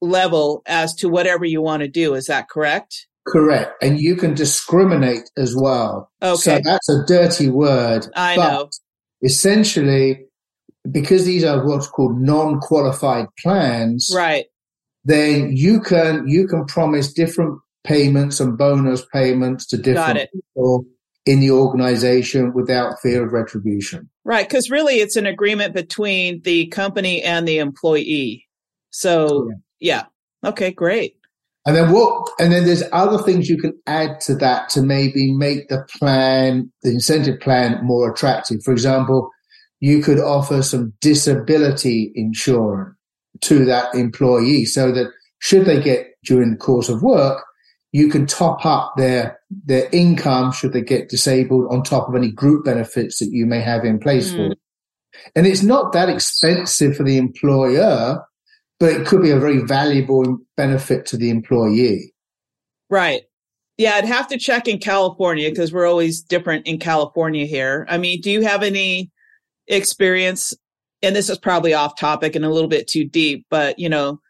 level 0.00 0.62
as 0.66 0.94
to 0.96 1.08
whatever 1.08 1.44
you 1.44 1.60
want 1.60 1.80
to 1.80 1.88
do. 1.88 2.14
Is 2.14 2.26
that 2.26 2.48
correct? 2.48 3.06
Correct. 3.26 3.72
And 3.82 4.00
you 4.00 4.16
can 4.16 4.34
discriminate 4.34 5.30
as 5.36 5.54
well. 5.54 6.10
Okay. 6.22 6.36
So 6.36 6.60
that's 6.64 6.88
a 6.88 7.04
dirty 7.06 7.50
word. 7.50 8.06
I 8.14 8.36
know. 8.36 8.70
Essentially, 9.22 10.24
because 10.90 11.24
these 11.24 11.44
are 11.44 11.66
what's 11.66 11.88
called 11.88 12.20
non-qualified 12.20 13.26
plans. 13.42 14.10
Right. 14.14 14.46
Then 15.04 15.56
you 15.56 15.80
can, 15.80 16.28
you 16.28 16.46
can 16.46 16.66
promise 16.66 17.12
different 17.12 17.58
payments 17.84 18.40
and 18.40 18.58
bonus 18.58 19.04
payments 19.12 19.66
to 19.68 19.78
different 19.78 20.28
people 20.32 20.84
in 21.26 21.40
the 21.40 21.50
organization 21.50 22.52
without 22.54 22.94
fear 23.02 23.26
of 23.26 23.32
retribution. 23.32 24.08
Right. 24.24 24.48
Because 24.48 24.70
really, 24.70 24.96
it's 24.96 25.16
an 25.16 25.26
agreement 25.26 25.74
between 25.74 26.42
the 26.42 26.66
company 26.68 27.22
and 27.22 27.46
the 27.46 27.58
employee. 27.58 28.46
So, 28.90 29.50
yeah. 29.80 30.04
Okay, 30.44 30.70
great. 30.70 31.16
And 31.66 31.76
then 31.76 31.92
what? 31.92 32.28
And 32.38 32.52
then 32.52 32.64
there's 32.64 32.82
other 32.92 33.18
things 33.18 33.48
you 33.48 33.58
can 33.58 33.78
add 33.86 34.20
to 34.22 34.34
that 34.36 34.70
to 34.70 34.82
maybe 34.82 35.32
make 35.32 35.68
the 35.68 35.86
plan, 35.98 36.72
the 36.82 36.90
incentive 36.90 37.38
plan, 37.40 37.78
more 37.84 38.10
attractive. 38.10 38.62
For 38.64 38.72
example, 38.72 39.30
you 39.80 40.02
could 40.02 40.18
offer 40.18 40.62
some 40.62 40.92
disability 41.00 42.12
insurance 42.14 42.96
to 43.40 43.64
that 43.64 43.94
employee 43.94 44.64
so 44.64 44.92
that 44.92 45.10
should 45.38 45.64
they 45.64 45.80
get 45.80 46.06
during 46.24 46.50
the 46.50 46.56
course 46.56 46.88
of 46.88 47.02
work 47.02 47.44
you 47.92 48.08
can 48.08 48.26
top 48.26 48.64
up 48.64 48.94
their 48.96 49.40
their 49.50 49.88
income 49.92 50.52
should 50.52 50.72
they 50.72 50.82
get 50.82 51.08
disabled 51.08 51.66
on 51.70 51.82
top 51.82 52.08
of 52.08 52.14
any 52.14 52.30
group 52.30 52.64
benefits 52.64 53.18
that 53.18 53.30
you 53.30 53.46
may 53.46 53.60
have 53.60 53.84
in 53.84 53.98
place 53.98 54.32
mm. 54.32 54.36
for 54.36 54.48
them. 54.50 54.58
And 55.34 55.46
it's 55.46 55.62
not 55.62 55.92
that 55.92 56.08
expensive 56.08 56.96
for 56.96 57.02
the 57.02 57.18
employer, 57.18 58.24
but 58.78 58.92
it 58.92 59.06
could 59.06 59.22
be 59.22 59.30
a 59.30 59.40
very 59.40 59.58
valuable 59.58 60.38
benefit 60.56 61.04
to 61.06 61.16
the 61.16 61.30
employee. 61.30 62.14
Right. 62.88 63.22
Yeah, 63.76 63.94
I'd 63.94 64.04
have 64.04 64.28
to 64.28 64.38
check 64.38 64.68
in 64.68 64.78
California 64.78 65.50
because 65.50 65.72
we're 65.72 65.88
always 65.88 66.22
different 66.22 66.66
in 66.66 66.78
California 66.78 67.44
here. 67.44 67.86
I 67.88 67.98
mean, 67.98 68.20
do 68.20 68.30
you 68.30 68.42
have 68.42 68.62
any 68.62 69.10
experience? 69.70 70.52
And 71.02 71.16
this 71.16 71.30
is 71.30 71.38
probably 71.38 71.72
off 71.72 71.98
topic 71.98 72.36
and 72.36 72.44
a 72.44 72.50
little 72.50 72.68
bit 72.68 72.86
too 72.86 73.04
deep, 73.04 73.46
but 73.48 73.78
you 73.78 73.88
know, 73.88 74.20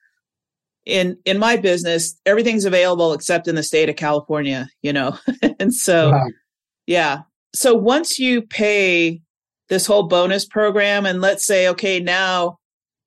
in 0.87 1.17
in 1.25 1.39
my 1.39 1.57
business 1.57 2.19
everything's 2.27 2.65
available 2.65 3.13
except 3.13 3.47
in 3.47 3.55
the 3.55 3.63
state 3.63 3.89
of 3.89 3.97
california 3.97 4.69
you 4.83 4.93
know 4.93 5.17
and 5.61 5.75
so 5.75 6.11
right. 6.11 6.33
yeah 6.87 7.21
so 7.55 7.75
once 7.75 8.19
you 8.19 8.43
pay 8.43 9.21
this 9.69 9.87
whole 9.87 10.05
bonus 10.05 10.47
program 10.47 11.05
and 11.07 11.21
let's 11.21 11.45
say 11.45 11.69
okay 11.69 12.01
now 12.01 12.59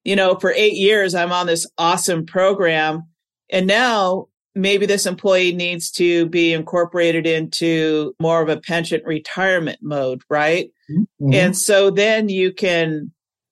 you 0.04 0.16
know 0.16 0.36
for 0.36 0.52
8 0.52 0.74
years 0.74 1.16
i'm 1.16 1.32
on 1.32 1.48
this 1.48 1.66
awesome 1.78 2.25
program 2.25 3.04
and 3.50 3.66
now 3.66 4.28
maybe 4.56 4.86
this 4.86 5.08
employee 5.08 5.54
needs 5.54 5.90
to 5.92 6.28
be 6.28 6.54
incorporated 6.54 7.25
into 7.25 8.13
more 8.22 8.42
of 8.42 8.50
a 8.50 8.62
pension 8.62 9.02
retirement 9.04 9.80
mode 9.82 10.22
right 10.30 10.70
mm-hmm. 10.90 11.34
and 11.34 11.58
so 11.58 11.90
then 11.90 12.30
you 12.30 12.54
can 12.54 13.12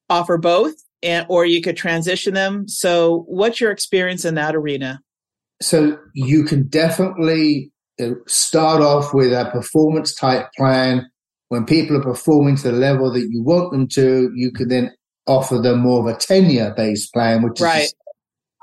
offer 0.10 0.38
both 0.38 0.76
and, 1.04 1.26
or 1.30 1.46
you 1.46 1.62
could 1.62 1.78
transition 1.78 2.34
them. 2.34 2.68
So, 2.68 3.26
what's 3.28 3.60
your 3.60 3.72
experience 3.72 4.26
in 4.26 4.36
that 4.36 4.56
arena? 4.56 5.02
So, 5.62 5.98
you 6.14 6.44
can 6.44 6.68
definitely 6.68 7.72
uh, 8.00 8.12
start 8.28 8.82
off 8.82 9.14
with 9.14 9.34
a 9.34 9.50
performance 9.52 10.14
type 10.14 10.48
plan. 10.58 11.10
When 11.50 11.66
people 11.66 11.98
are 11.98 12.04
performing 12.04 12.56
to 12.58 12.72
the 12.72 12.78
level 12.78 13.12
that 13.12 13.28
you 13.30 13.44
want 13.44 13.72
them 13.72 13.88
to, 13.90 14.32
you 14.36 14.52
can 14.52 14.70
then 14.70 14.92
offer 15.28 15.58
them 15.60 15.80
more 15.80 16.00
of 16.00 16.16
a 16.16 16.18
tenure 16.18 16.74
based 16.76 17.14
plan, 17.14 17.44
which 17.44 17.60
right. 17.60 17.84
is 17.84 17.94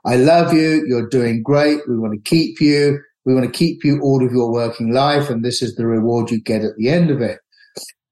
I 0.04 0.16
love 0.16 0.54
you. 0.54 0.84
You're 0.86 1.08
doing 1.08 1.42
great. 1.42 1.80
We 1.88 1.98
want 1.98 2.14
to 2.14 2.28
keep 2.30 2.60
you. 2.60 3.00
We 3.24 3.34
want 3.34 3.44
to 3.44 3.52
keep 3.52 3.84
you 3.84 4.00
all 4.00 4.24
of 4.24 4.32
your 4.32 4.50
working 4.50 4.92
life. 4.92 5.28
And 5.28 5.44
this 5.44 5.60
is 5.60 5.74
the 5.74 5.86
reward 5.86 6.30
you 6.30 6.40
get 6.40 6.62
at 6.62 6.76
the 6.78 6.88
end 6.88 7.10
of 7.10 7.20
it. 7.20 7.40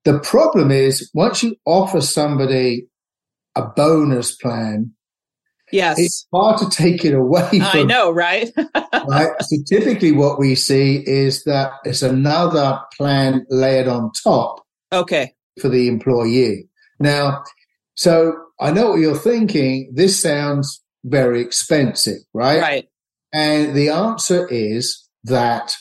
The 0.06 0.20
problem 0.20 0.70
is 0.70 1.10
once 1.14 1.42
you 1.42 1.56
offer 1.64 2.00
somebody 2.00 2.86
a 3.56 3.62
bonus 3.62 4.36
plan. 4.36 4.92
Yes. 5.72 5.98
It's 5.98 6.28
hard 6.32 6.58
to 6.58 6.70
take 6.70 7.04
it 7.04 7.12
away. 7.12 7.48
From, 7.48 7.62
I 7.62 7.82
know, 7.82 8.12
right? 8.12 8.52
right. 9.08 9.32
So 9.40 9.56
typically 9.66 10.12
what 10.12 10.38
we 10.38 10.54
see 10.54 11.02
is 11.04 11.42
that 11.42 11.72
it's 11.84 12.02
another 12.02 12.78
plan 12.96 13.44
layered 13.50 13.88
on 13.88 14.12
top. 14.12 14.64
Okay. 14.92 15.34
For 15.60 15.68
the 15.68 15.88
employee. 15.88 16.68
Now, 17.00 17.42
so 17.96 18.34
I 18.60 18.70
know 18.70 18.90
what 18.90 19.00
you're 19.00 19.16
thinking. 19.16 19.90
This 19.92 20.22
sounds 20.22 20.80
very 21.04 21.40
expensive, 21.40 22.20
right? 22.32 22.60
Right. 22.60 22.88
And 23.32 23.74
the 23.74 23.88
answer 23.88 24.46
is 24.46 25.04
that 25.24 25.74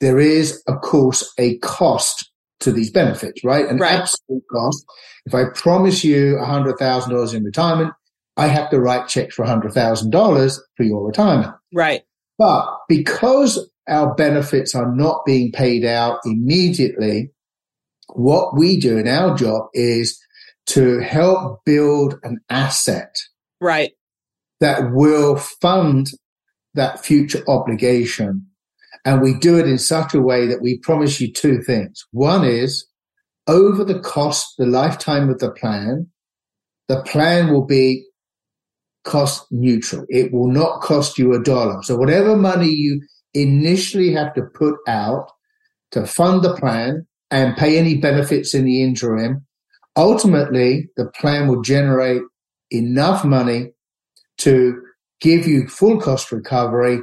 there 0.00 0.18
is, 0.18 0.62
of 0.68 0.82
course, 0.82 1.32
a 1.38 1.56
cost 1.58 2.29
to 2.60 2.72
these 2.72 2.90
benefits, 2.90 3.42
right? 3.44 3.66
An 3.66 3.78
right. 3.78 4.00
absolute 4.00 4.44
cost. 4.50 4.84
If 5.26 5.34
I 5.34 5.44
promise 5.54 6.04
you 6.04 6.36
$100,000 6.40 7.34
in 7.34 7.44
retirement, 7.44 7.92
I 8.36 8.46
have 8.46 8.70
to 8.70 8.80
write 8.80 9.08
checks 9.08 9.34
for 9.34 9.44
$100,000 9.44 10.58
for 10.76 10.82
your 10.82 11.06
retirement. 11.06 11.54
Right. 11.74 12.02
But 12.38 12.78
because 12.88 13.70
our 13.88 14.14
benefits 14.14 14.74
are 14.74 14.94
not 14.94 15.24
being 15.26 15.52
paid 15.52 15.84
out 15.84 16.20
immediately, 16.24 17.30
what 18.14 18.56
we 18.56 18.78
do 18.78 18.98
in 18.98 19.08
our 19.08 19.36
job 19.36 19.68
is 19.74 20.18
to 20.66 21.00
help 21.00 21.64
build 21.64 22.18
an 22.22 22.40
asset. 22.48 23.14
Right. 23.60 23.92
That 24.60 24.92
will 24.92 25.36
fund 25.36 26.10
that 26.74 27.04
future 27.04 27.42
obligation 27.48 28.46
and 29.04 29.20
we 29.20 29.34
do 29.34 29.58
it 29.58 29.66
in 29.66 29.78
such 29.78 30.14
a 30.14 30.20
way 30.20 30.46
that 30.46 30.60
we 30.60 30.78
promise 30.78 31.20
you 31.20 31.32
two 31.32 31.62
things. 31.62 32.04
One 32.12 32.44
is 32.44 32.86
over 33.46 33.84
the 33.84 34.00
cost, 34.00 34.54
the 34.58 34.66
lifetime 34.66 35.30
of 35.30 35.38
the 35.38 35.50
plan, 35.50 36.08
the 36.88 37.02
plan 37.02 37.52
will 37.52 37.64
be 37.64 38.06
cost 39.04 39.46
neutral. 39.50 40.04
It 40.08 40.32
will 40.32 40.50
not 40.50 40.82
cost 40.82 41.18
you 41.18 41.32
a 41.32 41.42
dollar. 41.42 41.82
So 41.82 41.96
whatever 41.96 42.36
money 42.36 42.68
you 42.68 43.00
initially 43.32 44.12
have 44.12 44.34
to 44.34 44.42
put 44.42 44.76
out 44.86 45.30
to 45.92 46.06
fund 46.06 46.42
the 46.42 46.54
plan 46.56 47.06
and 47.30 47.56
pay 47.56 47.78
any 47.78 47.96
benefits 47.96 48.54
in 48.54 48.64
the 48.64 48.82
interim, 48.82 49.46
ultimately 49.96 50.90
the 50.96 51.06
plan 51.06 51.48
will 51.48 51.62
generate 51.62 52.22
enough 52.70 53.24
money 53.24 53.72
to 54.38 54.80
give 55.20 55.46
you 55.46 55.66
full 55.68 56.00
cost 56.00 56.32
recovery 56.32 57.00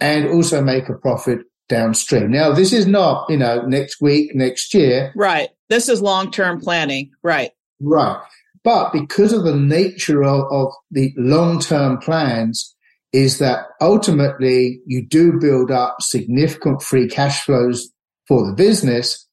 and 0.00 0.28
also 0.28 0.62
make 0.62 0.88
a 0.88 0.94
profit 0.94 1.40
downstream. 1.68 2.30
Now, 2.30 2.52
this 2.52 2.72
is 2.72 2.86
not, 2.86 3.28
you 3.30 3.36
know, 3.36 3.62
next 3.62 4.00
week, 4.00 4.34
next 4.34 4.74
year. 4.74 5.12
Right. 5.14 5.50
This 5.68 5.88
is 5.88 6.02
long 6.02 6.30
term 6.30 6.60
planning. 6.60 7.10
Right. 7.22 7.52
Right. 7.80 8.20
But 8.62 8.92
because 8.92 9.32
of 9.32 9.44
the 9.44 9.56
nature 9.56 10.22
of, 10.22 10.44
of 10.50 10.72
the 10.90 11.12
long 11.16 11.60
term 11.60 11.98
plans, 11.98 12.74
is 13.12 13.38
that 13.38 13.66
ultimately 13.80 14.80
you 14.86 15.04
do 15.04 15.38
build 15.40 15.70
up 15.70 15.96
significant 16.00 16.82
free 16.82 17.08
cash 17.08 17.44
flows 17.44 17.90
for 18.28 18.46
the 18.46 18.52
business, 18.52 19.26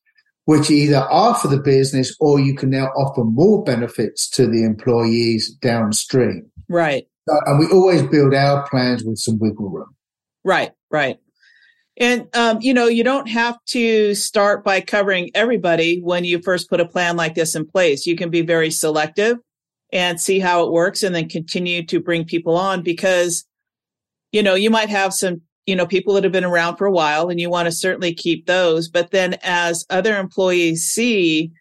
which 0.45 0.71
either 0.71 0.97
are 0.97 1.35
for 1.35 1.47
the 1.47 1.59
business 1.59 2.15
or 2.19 2.39
you 2.39 2.55
can 2.55 2.69
now 2.69 2.87
offer 2.87 3.23
more 3.23 3.63
benefits 3.63 4.29
to 4.29 4.47
the 4.47 4.63
employees 4.63 5.53
downstream. 5.61 6.49
Right. 6.67 7.07
Uh, 7.29 7.39
and 7.45 7.59
we 7.59 7.67
always 7.67 8.01
build 8.03 8.33
our 8.33 8.67
plans 8.67 9.03
with 9.03 9.17
some 9.17 9.37
wiggle 9.39 9.69
room. 9.69 9.93
Right, 10.47 10.71
right. 10.89 11.17
And, 11.97 12.33
um, 12.33 12.59
you 12.61 12.73
know, 12.73 12.87
you 12.87 13.03
don't 13.03 13.27
have 13.27 13.57
to 13.71 14.15
start 14.15 14.63
by 14.63 14.79
covering 14.79 15.29
everybody 15.35 15.99
when 16.01 16.23
you 16.23 16.41
first 16.41 16.69
put 16.69 16.79
a 16.79 16.87
plan 16.87 17.17
like 17.17 17.35
this 17.35 17.53
in 17.53 17.67
place. 17.67 18.05
You 18.05 18.15
can 18.15 18.29
be 18.29 18.43
very 18.43 18.71
selective 18.71 19.39
and 19.91 20.21
see 20.21 20.39
how 20.39 20.63
it 20.63 20.71
works 20.71 21.03
and 21.03 21.13
then 21.13 21.27
continue 21.27 21.85
to 21.87 21.99
bring 21.99 22.23
people 22.23 22.55
on 22.55 22.81
because, 22.81 23.45
you 24.31 24.41
know, 24.41 24.55
you 24.55 24.69
might 24.69 24.87
have 24.87 25.13
some, 25.13 25.41
you 25.65 25.75
know, 25.75 25.85
people 25.85 26.13
that 26.13 26.23
have 26.23 26.31
been 26.31 26.45
around 26.45 26.77
for 26.77 26.87
a 26.87 26.91
while 26.91 27.27
and 27.27 27.41
you 27.41 27.49
want 27.49 27.65
to 27.65 27.71
certainly 27.73 28.13
keep 28.13 28.45
those. 28.45 28.87
But 28.87 29.11
then 29.11 29.35
as 29.43 29.85
other 29.89 30.17
employees 30.17 30.83
see 30.83 31.51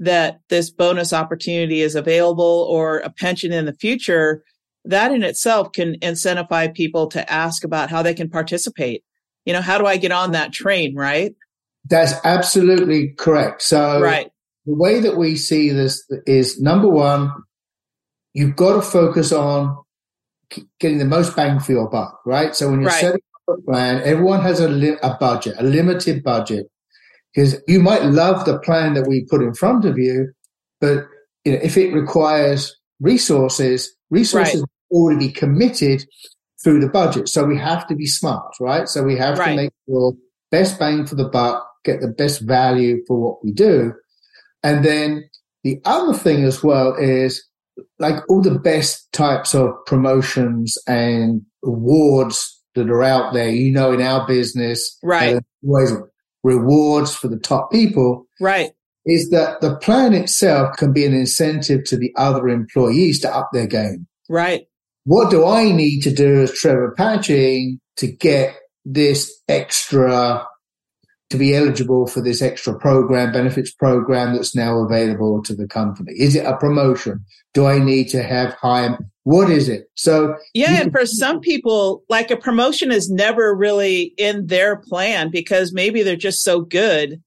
that 0.00 0.40
this 0.50 0.68
bonus 0.70 1.14
opportunity 1.14 1.80
is 1.80 1.94
available 1.94 2.66
or 2.68 2.98
a 2.98 3.08
pension 3.08 3.54
in 3.54 3.64
the 3.64 3.72
future, 3.72 4.42
that 4.84 5.12
in 5.12 5.22
itself 5.22 5.72
can 5.72 5.98
incentivize 6.00 6.74
people 6.74 7.06
to 7.08 7.32
ask 7.32 7.64
about 7.64 7.90
how 7.90 8.02
they 8.02 8.14
can 8.14 8.28
participate 8.28 9.02
you 9.44 9.52
know, 9.52 9.60
how 9.60 9.78
do 9.78 9.86
I 9.86 9.96
get 9.96 10.12
on 10.12 10.32
that 10.32 10.52
train, 10.52 10.94
right? 10.94 11.34
That's 11.88 12.14
absolutely 12.24 13.08
correct. 13.18 13.62
So, 13.62 14.00
right. 14.00 14.30
the 14.64 14.74
way 14.74 15.00
that 15.00 15.16
we 15.16 15.36
see 15.36 15.70
this 15.70 16.04
is 16.26 16.60
number 16.60 16.88
one, 16.88 17.30
you've 18.32 18.56
got 18.56 18.74
to 18.74 18.82
focus 18.82 19.32
on 19.32 19.76
getting 20.80 20.98
the 20.98 21.04
most 21.04 21.36
bang 21.36 21.60
for 21.60 21.72
your 21.72 21.90
buck, 21.90 22.20
right? 22.24 22.54
So, 22.56 22.70
when 22.70 22.80
you're 22.80 22.88
right. 22.88 23.00
setting 23.00 23.20
up 23.48 23.58
a 23.58 23.62
plan, 23.70 24.00
everyone 24.02 24.40
has 24.40 24.60
a, 24.60 24.68
li- 24.68 24.96
a 25.02 25.14
budget, 25.18 25.56
a 25.58 25.62
limited 25.62 26.22
budget, 26.22 26.66
because 27.34 27.60
you 27.68 27.80
might 27.80 28.04
love 28.04 28.46
the 28.46 28.58
plan 28.60 28.94
that 28.94 29.06
we 29.06 29.26
put 29.28 29.42
in 29.42 29.52
front 29.52 29.84
of 29.84 29.98
you, 29.98 30.32
but 30.80 31.06
you 31.44 31.52
know, 31.52 31.58
if 31.62 31.76
it 31.76 31.92
requires 31.92 32.74
resources, 33.00 33.94
resources 34.08 34.60
right. 34.60 34.68
Already 34.90 35.30
committed 35.30 36.04
through 36.62 36.80
the 36.80 36.88
budget. 36.88 37.28
So 37.28 37.44
we 37.44 37.58
have 37.58 37.86
to 37.88 37.94
be 37.94 38.06
smart, 38.06 38.54
right? 38.60 38.88
So 38.88 39.02
we 39.02 39.16
have 39.16 39.38
right. 39.38 39.50
to 39.50 39.56
make 39.56 39.72
sure 39.86 40.14
best 40.50 40.78
bang 40.78 41.06
for 41.06 41.14
the 41.14 41.28
buck, 41.28 41.66
get 41.84 42.00
the 42.00 42.08
best 42.08 42.40
value 42.40 43.04
for 43.06 43.18
what 43.20 43.44
we 43.44 43.52
do. 43.52 43.92
And 44.62 44.84
then 44.84 45.28
the 45.62 45.80
other 45.84 46.14
thing 46.14 46.44
as 46.44 46.62
well 46.62 46.94
is 46.94 47.44
like 47.98 48.16
all 48.28 48.40
the 48.40 48.58
best 48.58 49.12
types 49.12 49.54
of 49.54 49.70
promotions 49.86 50.78
and 50.86 51.42
awards 51.64 52.62
that 52.74 52.88
are 52.88 53.02
out 53.02 53.34
there, 53.34 53.50
you 53.50 53.72
know, 53.72 53.92
in 53.92 54.00
our 54.00 54.26
business, 54.26 54.98
right? 55.02 55.42
Always 55.64 55.92
rewards 56.42 57.14
for 57.14 57.28
the 57.28 57.38
top 57.38 57.70
people, 57.70 58.26
right? 58.40 58.70
Is 59.06 59.30
that 59.30 59.60
the 59.60 59.76
plan 59.76 60.14
itself 60.14 60.76
can 60.76 60.92
be 60.92 61.04
an 61.04 61.14
incentive 61.14 61.84
to 61.84 61.96
the 61.96 62.12
other 62.16 62.48
employees 62.48 63.20
to 63.20 63.34
up 63.34 63.50
their 63.52 63.66
game, 63.66 64.06
right? 64.28 64.66
What 65.04 65.30
do 65.30 65.46
I 65.46 65.70
need 65.70 66.00
to 66.02 66.12
do 66.12 66.42
as 66.42 66.52
Trevor 66.52 66.94
Patching 66.96 67.80
to 67.96 68.06
get 68.06 68.56
this 68.84 69.40
extra, 69.48 70.46
to 71.30 71.36
be 71.36 71.54
eligible 71.54 72.06
for 72.06 72.20
this 72.20 72.42
extra 72.42 72.78
program, 72.78 73.32
benefits 73.32 73.72
program 73.72 74.34
that's 74.34 74.56
now 74.56 74.78
available 74.78 75.42
to 75.42 75.54
the 75.54 75.68
company? 75.68 76.12
Is 76.12 76.34
it 76.34 76.46
a 76.46 76.56
promotion? 76.56 77.24
Do 77.52 77.66
I 77.66 77.78
need 77.78 78.08
to 78.08 78.22
have 78.22 78.54
higher? 78.54 78.98
What 79.24 79.50
is 79.50 79.68
it? 79.68 79.90
So, 79.94 80.36
yeah, 80.52 80.82
and 80.82 80.92
for 80.92 81.06
some 81.06 81.40
people, 81.40 82.02
like 82.08 82.30
a 82.30 82.36
promotion 82.36 82.90
is 82.90 83.10
never 83.10 83.54
really 83.54 84.14
in 84.18 84.46
their 84.46 84.76
plan 84.76 85.30
because 85.30 85.72
maybe 85.72 86.02
they're 86.02 86.16
just 86.16 86.42
so 86.42 86.60
good 86.60 87.22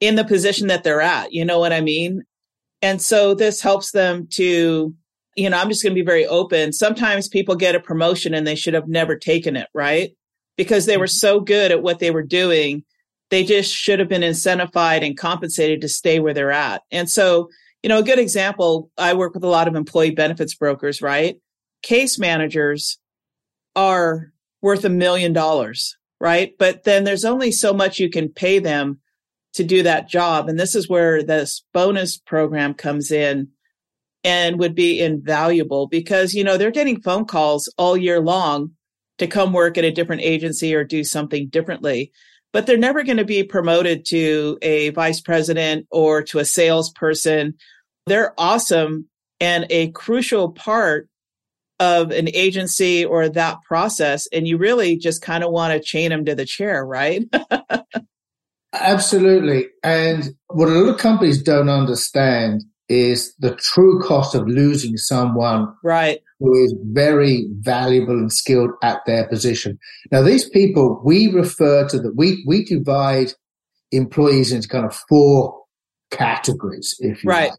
in 0.00 0.14
the 0.14 0.24
position 0.24 0.68
that 0.68 0.84
they're 0.84 1.00
at. 1.00 1.32
You 1.32 1.44
know 1.44 1.58
what 1.58 1.72
I 1.72 1.80
mean? 1.80 2.24
And 2.82 3.00
so 3.00 3.34
this 3.34 3.60
helps 3.60 3.92
them 3.92 4.28
to 4.32 4.94
you 5.36 5.50
know, 5.50 5.58
I'm 5.58 5.68
just 5.68 5.82
going 5.82 5.94
to 5.94 6.00
be 6.00 6.04
very 6.04 6.26
open. 6.26 6.72
Sometimes 6.72 7.28
people 7.28 7.54
get 7.54 7.74
a 7.74 7.80
promotion 7.80 8.34
and 8.34 8.46
they 8.46 8.54
should 8.54 8.74
have 8.74 8.88
never 8.88 9.16
taken 9.16 9.54
it, 9.54 9.68
right? 9.74 10.12
Because 10.56 10.86
they 10.86 10.96
were 10.96 11.04
mm-hmm. 11.04 11.18
so 11.18 11.40
good 11.40 11.70
at 11.70 11.82
what 11.82 11.98
they 11.98 12.10
were 12.10 12.22
doing. 12.22 12.84
They 13.30 13.44
just 13.44 13.72
should 13.72 13.98
have 13.98 14.08
been 14.08 14.22
incentivized 14.22 15.06
and 15.06 15.16
compensated 15.16 15.82
to 15.82 15.88
stay 15.88 16.20
where 16.20 16.32
they're 16.32 16.50
at. 16.50 16.82
And 16.90 17.10
so, 17.10 17.50
you 17.82 17.88
know, 17.88 17.98
a 17.98 18.04
good 18.04 18.18
example, 18.18 18.90
I 18.96 19.12
work 19.12 19.34
with 19.34 19.44
a 19.44 19.48
lot 19.48 19.68
of 19.68 19.74
employee 19.74 20.12
benefits 20.12 20.54
brokers, 20.54 21.02
right? 21.02 21.36
Case 21.82 22.18
managers 22.18 22.98
are 23.74 24.32
worth 24.62 24.84
a 24.84 24.88
million 24.88 25.34
dollars, 25.34 25.98
right? 26.18 26.54
But 26.58 26.84
then 26.84 27.04
there's 27.04 27.24
only 27.26 27.52
so 27.52 27.74
much 27.74 27.98
you 27.98 28.08
can 28.08 28.30
pay 28.30 28.58
them 28.58 29.00
to 29.54 29.64
do 29.64 29.82
that 29.82 30.08
job. 30.08 30.48
And 30.48 30.58
this 30.58 30.74
is 30.74 30.88
where 30.88 31.22
this 31.22 31.62
bonus 31.74 32.16
program 32.16 32.74
comes 32.74 33.10
in 33.10 33.48
and 34.26 34.58
would 34.58 34.74
be 34.74 35.00
invaluable 35.00 35.86
because, 35.86 36.34
you 36.34 36.42
know, 36.42 36.56
they're 36.56 36.72
getting 36.72 37.00
phone 37.00 37.24
calls 37.24 37.72
all 37.78 37.96
year 37.96 38.20
long 38.20 38.72
to 39.18 39.28
come 39.28 39.52
work 39.52 39.78
at 39.78 39.84
a 39.84 39.92
different 39.92 40.20
agency 40.20 40.74
or 40.74 40.82
do 40.82 41.04
something 41.04 41.48
differently. 41.48 42.10
But 42.52 42.66
they're 42.66 42.76
never 42.76 43.04
going 43.04 43.18
to 43.18 43.24
be 43.24 43.44
promoted 43.44 44.04
to 44.06 44.58
a 44.62 44.90
vice 44.90 45.20
president 45.20 45.86
or 45.92 46.22
to 46.24 46.40
a 46.40 46.44
salesperson. 46.44 47.54
They're 48.06 48.34
awesome 48.36 49.08
and 49.40 49.64
a 49.70 49.92
crucial 49.92 50.50
part 50.50 51.08
of 51.78 52.10
an 52.10 52.28
agency 52.34 53.04
or 53.04 53.28
that 53.28 53.58
process. 53.62 54.26
And 54.32 54.48
you 54.48 54.58
really 54.58 54.96
just 54.96 55.22
kind 55.22 55.44
of 55.44 55.52
want 55.52 55.72
to 55.72 55.80
chain 55.80 56.10
them 56.10 56.24
to 56.24 56.34
the 56.34 56.46
chair, 56.46 56.84
right? 56.84 57.22
Absolutely. 58.72 59.66
And 59.84 60.30
what 60.48 60.68
a 60.68 60.72
lot 60.72 60.94
of 60.94 60.98
companies 60.98 61.40
don't 61.40 61.68
understand 61.68 62.64
is 62.88 63.34
the 63.38 63.54
true 63.56 64.00
cost 64.00 64.34
of 64.34 64.46
losing 64.46 64.96
someone 64.96 65.66
right 65.82 66.20
who 66.38 66.52
is 66.64 66.74
very 66.92 67.46
valuable 67.60 68.12
and 68.12 68.32
skilled 68.32 68.70
at 68.82 69.00
their 69.06 69.26
position. 69.28 69.78
Now, 70.12 70.22
these 70.22 70.48
people 70.48 71.00
we 71.04 71.32
refer 71.32 71.88
to 71.88 71.98
that 71.98 72.14
we 72.16 72.44
we 72.46 72.64
divide 72.64 73.32
employees 73.92 74.52
into 74.52 74.68
kind 74.68 74.84
of 74.84 74.94
four 75.08 75.62
categories, 76.10 76.96
if 77.00 77.22
you 77.24 77.30
right. 77.30 77.50
Like. 77.50 77.58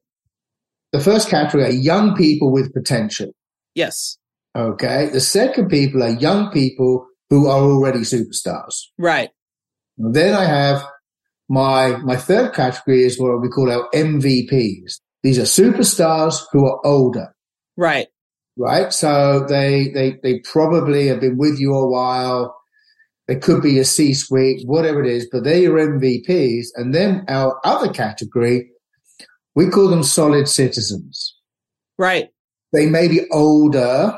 The 0.93 0.99
first 1.01 1.29
category 1.29 1.65
are 1.65 1.69
young 1.69 2.15
people 2.15 2.51
with 2.51 2.73
potential. 2.73 3.31
Yes. 3.75 4.17
Okay. 4.55 5.09
The 5.11 5.19
second 5.19 5.69
people 5.69 6.01
are 6.01 6.09
young 6.09 6.51
people 6.51 7.07
who 7.29 7.47
are 7.47 7.61
already 7.61 7.99
superstars. 7.99 8.83
Right. 8.97 9.29
And 9.97 10.15
then 10.15 10.33
I 10.33 10.45
have 10.45 10.85
my 11.49 11.97
my 11.97 12.15
third 12.15 12.53
category 12.53 13.03
is 13.03 13.19
what 13.19 13.41
we 13.41 13.49
call 13.49 13.71
our 13.71 13.89
MVPs. 13.93 14.99
These 15.27 15.39
are 15.39 15.61
superstars 15.61 16.41
who 16.53 16.65
are 16.67 16.79
older. 16.85 17.35
Right. 17.75 18.07
Right. 18.55 18.93
So 18.93 19.45
they, 19.45 19.89
they, 19.93 20.17
they 20.23 20.39
probably 20.39 21.07
have 21.07 21.19
been 21.19 21.37
with 21.37 21.59
you 21.59 21.75
a 21.75 21.85
while. 21.85 22.57
They 23.27 23.35
could 23.35 23.61
be 23.61 23.77
a 23.77 23.83
C 23.83 24.13
suite, 24.13 24.61
whatever 24.65 25.03
it 25.03 25.11
is, 25.11 25.27
but 25.29 25.43
they're 25.43 25.59
your 25.59 25.99
MVPs. 25.99 26.67
And 26.75 26.95
then 26.95 27.25
our 27.27 27.59
other 27.65 27.91
category, 27.91 28.69
we 29.53 29.67
call 29.69 29.89
them 29.89 30.01
solid 30.01 30.47
citizens. 30.47 31.35
Right. 31.97 32.29
They 32.71 32.85
may 32.85 33.09
be 33.09 33.27
older, 33.29 34.17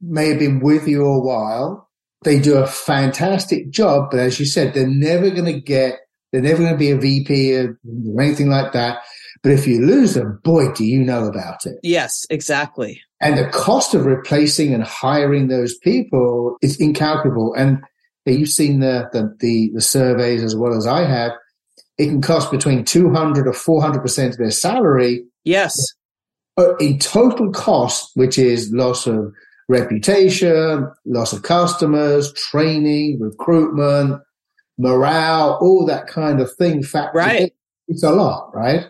may 0.00 0.30
have 0.30 0.40
been 0.40 0.58
with 0.58 0.88
you 0.88 1.06
a 1.06 1.24
while. 1.24 1.88
They 2.24 2.40
do 2.40 2.56
a 2.56 2.66
fantastic 2.66 3.70
job, 3.70 4.10
but 4.10 4.18
as 4.18 4.40
you 4.40 4.46
said, 4.46 4.74
they're 4.74 4.88
never 4.88 5.30
going 5.30 5.54
to 5.54 5.60
get, 5.60 6.00
they're 6.32 6.42
never 6.42 6.64
going 6.64 6.74
to 6.74 6.78
be 6.78 6.90
a 6.90 6.98
VP 6.98 7.56
or 7.58 7.78
anything 8.20 8.50
like 8.50 8.72
that. 8.72 9.04
But 9.42 9.52
if 9.52 9.66
you 9.66 9.84
lose 9.84 10.14
them, 10.14 10.40
boy, 10.44 10.72
do 10.72 10.84
you 10.84 11.02
know 11.02 11.26
about 11.26 11.66
it. 11.66 11.74
Yes, 11.82 12.24
exactly. 12.30 13.02
And 13.20 13.36
the 13.36 13.48
cost 13.48 13.94
of 13.94 14.06
replacing 14.06 14.72
and 14.72 14.84
hiring 14.84 15.48
those 15.48 15.76
people 15.78 16.56
is 16.62 16.80
incalculable. 16.80 17.52
And 17.54 17.82
you've 18.24 18.48
seen 18.48 18.80
the, 18.80 19.08
the, 19.12 19.34
the, 19.40 19.70
the 19.74 19.80
surveys 19.80 20.42
as 20.44 20.54
well 20.54 20.76
as 20.76 20.86
I 20.86 21.04
have. 21.04 21.32
It 21.98 22.06
can 22.06 22.22
cost 22.22 22.50
between 22.50 22.84
200 22.84 23.46
or 23.46 23.52
400% 23.52 24.28
of 24.28 24.36
their 24.36 24.50
salary. 24.50 25.24
Yes. 25.44 25.74
In 26.78 26.98
total 27.00 27.50
cost, 27.50 28.12
which 28.14 28.38
is 28.38 28.72
loss 28.72 29.06
of 29.06 29.32
reputation, 29.68 30.88
loss 31.04 31.32
of 31.32 31.42
customers, 31.42 32.32
training, 32.34 33.18
recruitment, 33.20 34.22
morale, 34.78 35.58
all 35.60 35.84
that 35.86 36.06
kind 36.06 36.40
of 36.40 36.50
thing. 36.56 36.82
Factor 36.82 37.18
right. 37.18 37.52
It's 37.88 38.02
a 38.02 38.10
lot, 38.10 38.50
right? 38.54 38.86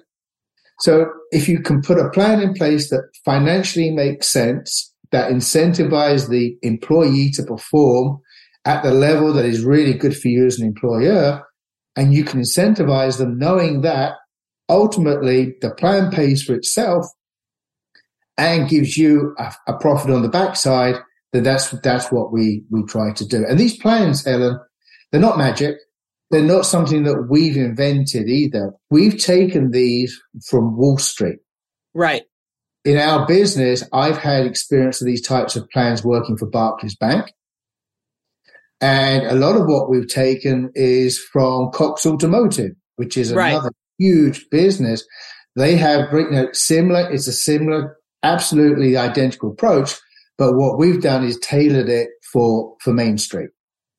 So 0.83 1.07
if 1.31 1.49
you 1.49 1.61
can 1.61 1.81
put 1.81 2.01
a 2.01 2.11
plan 2.11 2.41
in 2.41 2.55
place 2.55 2.91
that 2.91 3.09
financially 3.25 3.93
makes 3.93 4.33
sense, 4.33 4.93
that 5.13 5.31
incentivizes 5.31 6.29
the 6.29 6.57
employee 6.63 7.31
to 7.35 7.45
perform 7.45 8.19
at 8.65 8.83
the 8.83 8.91
level 8.91 9.33
that 9.35 9.45
is 9.45 9.65
really 9.65 9.95
good 9.95 10.17
for 10.17 10.27
you 10.27 10.45
as 10.45 10.59
an 10.59 10.67
employer. 10.67 11.41
And 11.95 12.13
you 12.13 12.25
can 12.25 12.41
incentivize 12.41 13.19
them 13.19 13.39
knowing 13.39 13.83
that 13.83 14.15
ultimately 14.69 15.55
the 15.61 15.71
plan 15.71 16.11
pays 16.11 16.43
for 16.43 16.55
itself 16.55 17.07
and 18.37 18.69
gives 18.69 18.97
you 18.99 19.37
a, 19.39 19.55
a 19.69 19.79
profit 19.79 20.11
on 20.11 20.23
the 20.23 20.29
backside. 20.29 20.97
Then 21.33 21.45
that's, 21.45 21.71
that's 21.83 22.11
what 22.11 22.33
we, 22.33 22.65
we 22.71 22.83
try 22.87 23.13
to 23.13 23.25
do. 23.25 23.45
And 23.49 23.57
these 23.57 23.77
plans, 23.77 24.25
Helen, 24.25 24.59
they're 25.13 25.21
not 25.21 25.39
magic. 25.39 25.77
They're 26.33 26.43
not 26.43 26.65
something 26.65 27.03
that 27.03 27.27
we've 27.29 27.59
invented 27.59 28.27
either. 28.27 28.73
We've 28.91 29.19
taken 29.19 29.71
these 29.71 30.19
from 30.49 30.79
Wall 30.79 30.97
Street. 30.97 31.41
Right. 31.93 32.23
In 32.87 32.97
our 32.97 33.27
business, 33.27 33.85
I've 33.93 34.17
had 34.17 34.47
experience 34.47 35.03
of 35.03 35.07
these 35.07 35.21
types 35.21 35.57
of 35.57 35.69
plans 35.69 36.03
working 36.03 36.39
for 36.39 36.49
Barclays 36.49 36.97
Bank. 36.97 37.31
And 38.81 39.27
a 39.27 39.35
lot 39.35 39.57
of 39.57 39.67
what 39.67 39.91
we've 39.91 40.09
taken 40.09 40.73
is 40.75 41.19
from 41.19 41.71
Cox 41.71 42.07
Automotive, 42.07 42.73
which 42.97 43.19
is 43.19 43.33
Right. 43.35 43.51
another 43.51 43.71
huge 43.99 44.49
business. 44.51 45.05
They 45.55 45.77
have 45.77 46.13
you 46.15 46.31
know, 46.31 46.49
similar, 46.53 47.11
it's 47.11 47.29
a 47.29 47.33
similar, 47.33 47.99
absolutely 48.23 48.97
identical 48.97 49.51
approach. 49.51 50.01
But 50.39 50.55
what 50.55 50.79
we've 50.79 51.03
done 51.03 51.25
is 51.25 51.39
tailored 51.41 51.91
it 51.91 52.09
for, 52.33 52.75
for 52.81 52.95
Main 52.95 53.19
Street. 53.19 53.51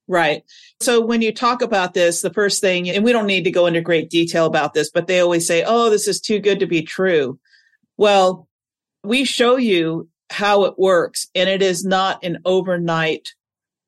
Right. 0.07 0.43
So 0.81 0.99
when 0.99 1.21
you 1.21 1.33
talk 1.33 1.61
about 1.61 1.93
this, 1.93 2.21
the 2.21 2.33
first 2.33 2.59
thing, 2.59 2.89
and 2.89 3.05
we 3.05 3.13
don't 3.13 3.25
need 3.25 3.45
to 3.45 3.51
go 3.51 3.67
into 3.67 3.79
great 3.79 4.09
detail 4.09 4.45
about 4.45 4.73
this, 4.73 4.91
but 4.91 5.07
they 5.07 5.21
always 5.21 5.47
say, 5.47 5.63
oh, 5.65 5.89
this 5.89 6.07
is 6.07 6.19
too 6.19 6.39
good 6.39 6.59
to 6.59 6.67
be 6.67 6.81
true. 6.81 7.39
Well, 7.95 8.47
we 9.03 9.23
show 9.23 9.55
you 9.55 10.09
how 10.29 10.65
it 10.65 10.77
works, 10.77 11.27
and 11.35 11.49
it 11.49 11.61
is 11.61 11.85
not 11.85 12.23
an 12.23 12.39
overnight 12.43 13.29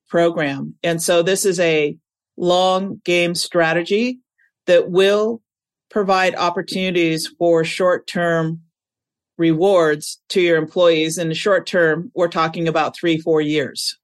program. 0.08 0.74
And 0.82 1.02
so 1.02 1.22
this 1.22 1.44
is 1.44 1.60
a 1.60 1.96
long 2.36 3.00
game 3.04 3.34
strategy 3.34 4.20
that 4.66 4.90
will 4.90 5.42
provide 5.90 6.34
opportunities 6.34 7.26
for 7.38 7.64
short 7.64 8.06
term 8.06 8.62
rewards 9.38 10.20
to 10.30 10.40
your 10.40 10.56
employees. 10.56 11.18
In 11.18 11.28
the 11.28 11.34
short 11.34 11.66
term, 11.66 12.10
we're 12.14 12.28
talking 12.28 12.68
about 12.68 12.96
three, 12.96 13.18
four 13.18 13.40
years. 13.40 13.98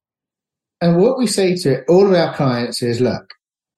And 0.83 0.97
what 0.97 1.17
we 1.17 1.27
say 1.27 1.55
to 1.59 1.85
all 1.85 2.05
of 2.05 2.13
our 2.13 2.35
clients 2.35 2.83
is, 2.83 2.99
look, 2.99 3.33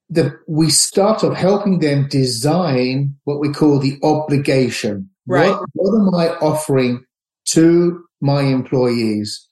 the, 0.10 0.36
we 0.48 0.72
start 0.72 1.24
off 1.24 1.38
helping 1.38 1.78
them 1.78 2.08
design 2.10 3.16
what 3.26 3.40
we 3.40 3.54
call 3.54 3.78
the 3.78 4.00
obligation. 4.02 5.08
Right. 5.28 5.52
What, 5.52 5.70
what 5.74 6.00
am 6.00 6.16
I 6.16 6.36
offering 6.38 7.06
to 7.50 8.04
my 8.22 8.42
employees 8.42 9.48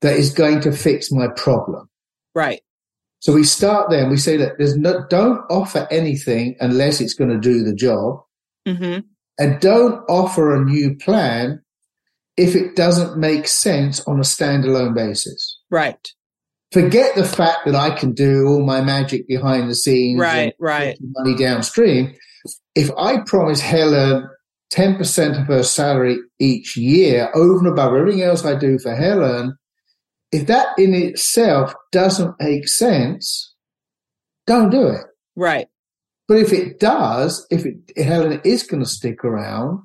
that 0.00 0.16
is 0.16 0.32
going 0.32 0.62
to 0.62 0.72
fix 0.72 1.12
my 1.12 1.28
problem? 1.36 1.88
Right. 2.34 2.60
So 3.20 3.34
we 3.34 3.44
start 3.44 3.88
there 3.88 4.02
and 4.02 4.10
we 4.10 4.16
say, 4.16 4.36
look, 4.36 4.58
there's 4.58 4.76
no, 4.76 5.06
don't 5.08 5.42
offer 5.48 5.86
anything 5.92 6.56
unless 6.58 7.00
it's 7.00 7.14
going 7.14 7.30
to 7.30 7.38
do 7.38 7.62
the 7.62 7.74
job. 7.74 8.20
hmm 8.66 8.98
And 9.38 9.60
don't 9.60 10.02
offer 10.08 10.56
a 10.56 10.64
new 10.64 10.96
plan 10.96 11.62
if 12.36 12.56
it 12.56 12.74
doesn't 12.74 13.16
make 13.16 13.46
sense 13.46 14.00
on 14.08 14.18
a 14.18 14.22
standalone 14.22 14.92
basis. 14.92 15.60
Right. 15.70 16.12
Forget 16.72 17.16
the 17.16 17.24
fact 17.24 17.66
that 17.66 17.74
I 17.74 17.90
can 17.90 18.12
do 18.12 18.46
all 18.46 18.64
my 18.64 18.80
magic 18.80 19.26
behind 19.26 19.68
the 19.68 19.74
scenes, 19.74 20.20
Right. 20.20 20.36
and 20.42 20.52
Right. 20.58 20.96
money 21.00 21.36
downstream. 21.36 22.14
If 22.74 22.90
I 22.96 23.18
promise 23.26 23.60
Helen 23.60 24.28
10% 24.70 25.36
of 25.40 25.46
her 25.48 25.64
salary 25.64 26.18
each 26.38 26.76
year 26.76 27.28
over 27.34 27.58
and 27.58 27.66
above 27.66 27.94
everything 27.94 28.22
else 28.22 28.44
I 28.44 28.54
do 28.54 28.78
for 28.78 28.94
Helen, 28.94 29.56
if 30.30 30.46
that 30.46 30.68
in 30.78 30.94
itself 30.94 31.74
doesn't 31.90 32.36
make 32.40 32.68
sense, 32.68 33.52
don't 34.46 34.70
do 34.70 34.86
it. 34.86 35.04
Right. 35.34 35.66
But 36.28 36.38
if 36.38 36.52
it 36.52 36.78
does, 36.78 37.44
if, 37.50 37.66
it, 37.66 37.74
if 37.96 38.06
Helen 38.06 38.40
is 38.44 38.62
going 38.62 38.82
to 38.82 38.88
stick 38.88 39.24
around, 39.24 39.80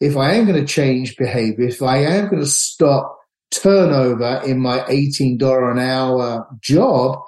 if 0.00 0.18
I 0.18 0.34
am 0.34 0.44
going 0.46 0.60
to 0.60 0.66
change 0.70 1.16
behavior, 1.16 1.66
if 1.68 1.82
I 1.82 1.98
am 1.98 2.28
going 2.28 2.42
to 2.42 2.48
stop 2.48 3.16
turnover 3.50 4.40
in 4.44 4.60
my 4.60 4.80
$18 4.80 5.72
an 5.72 5.78
hour 5.78 6.46
job, 6.60 7.18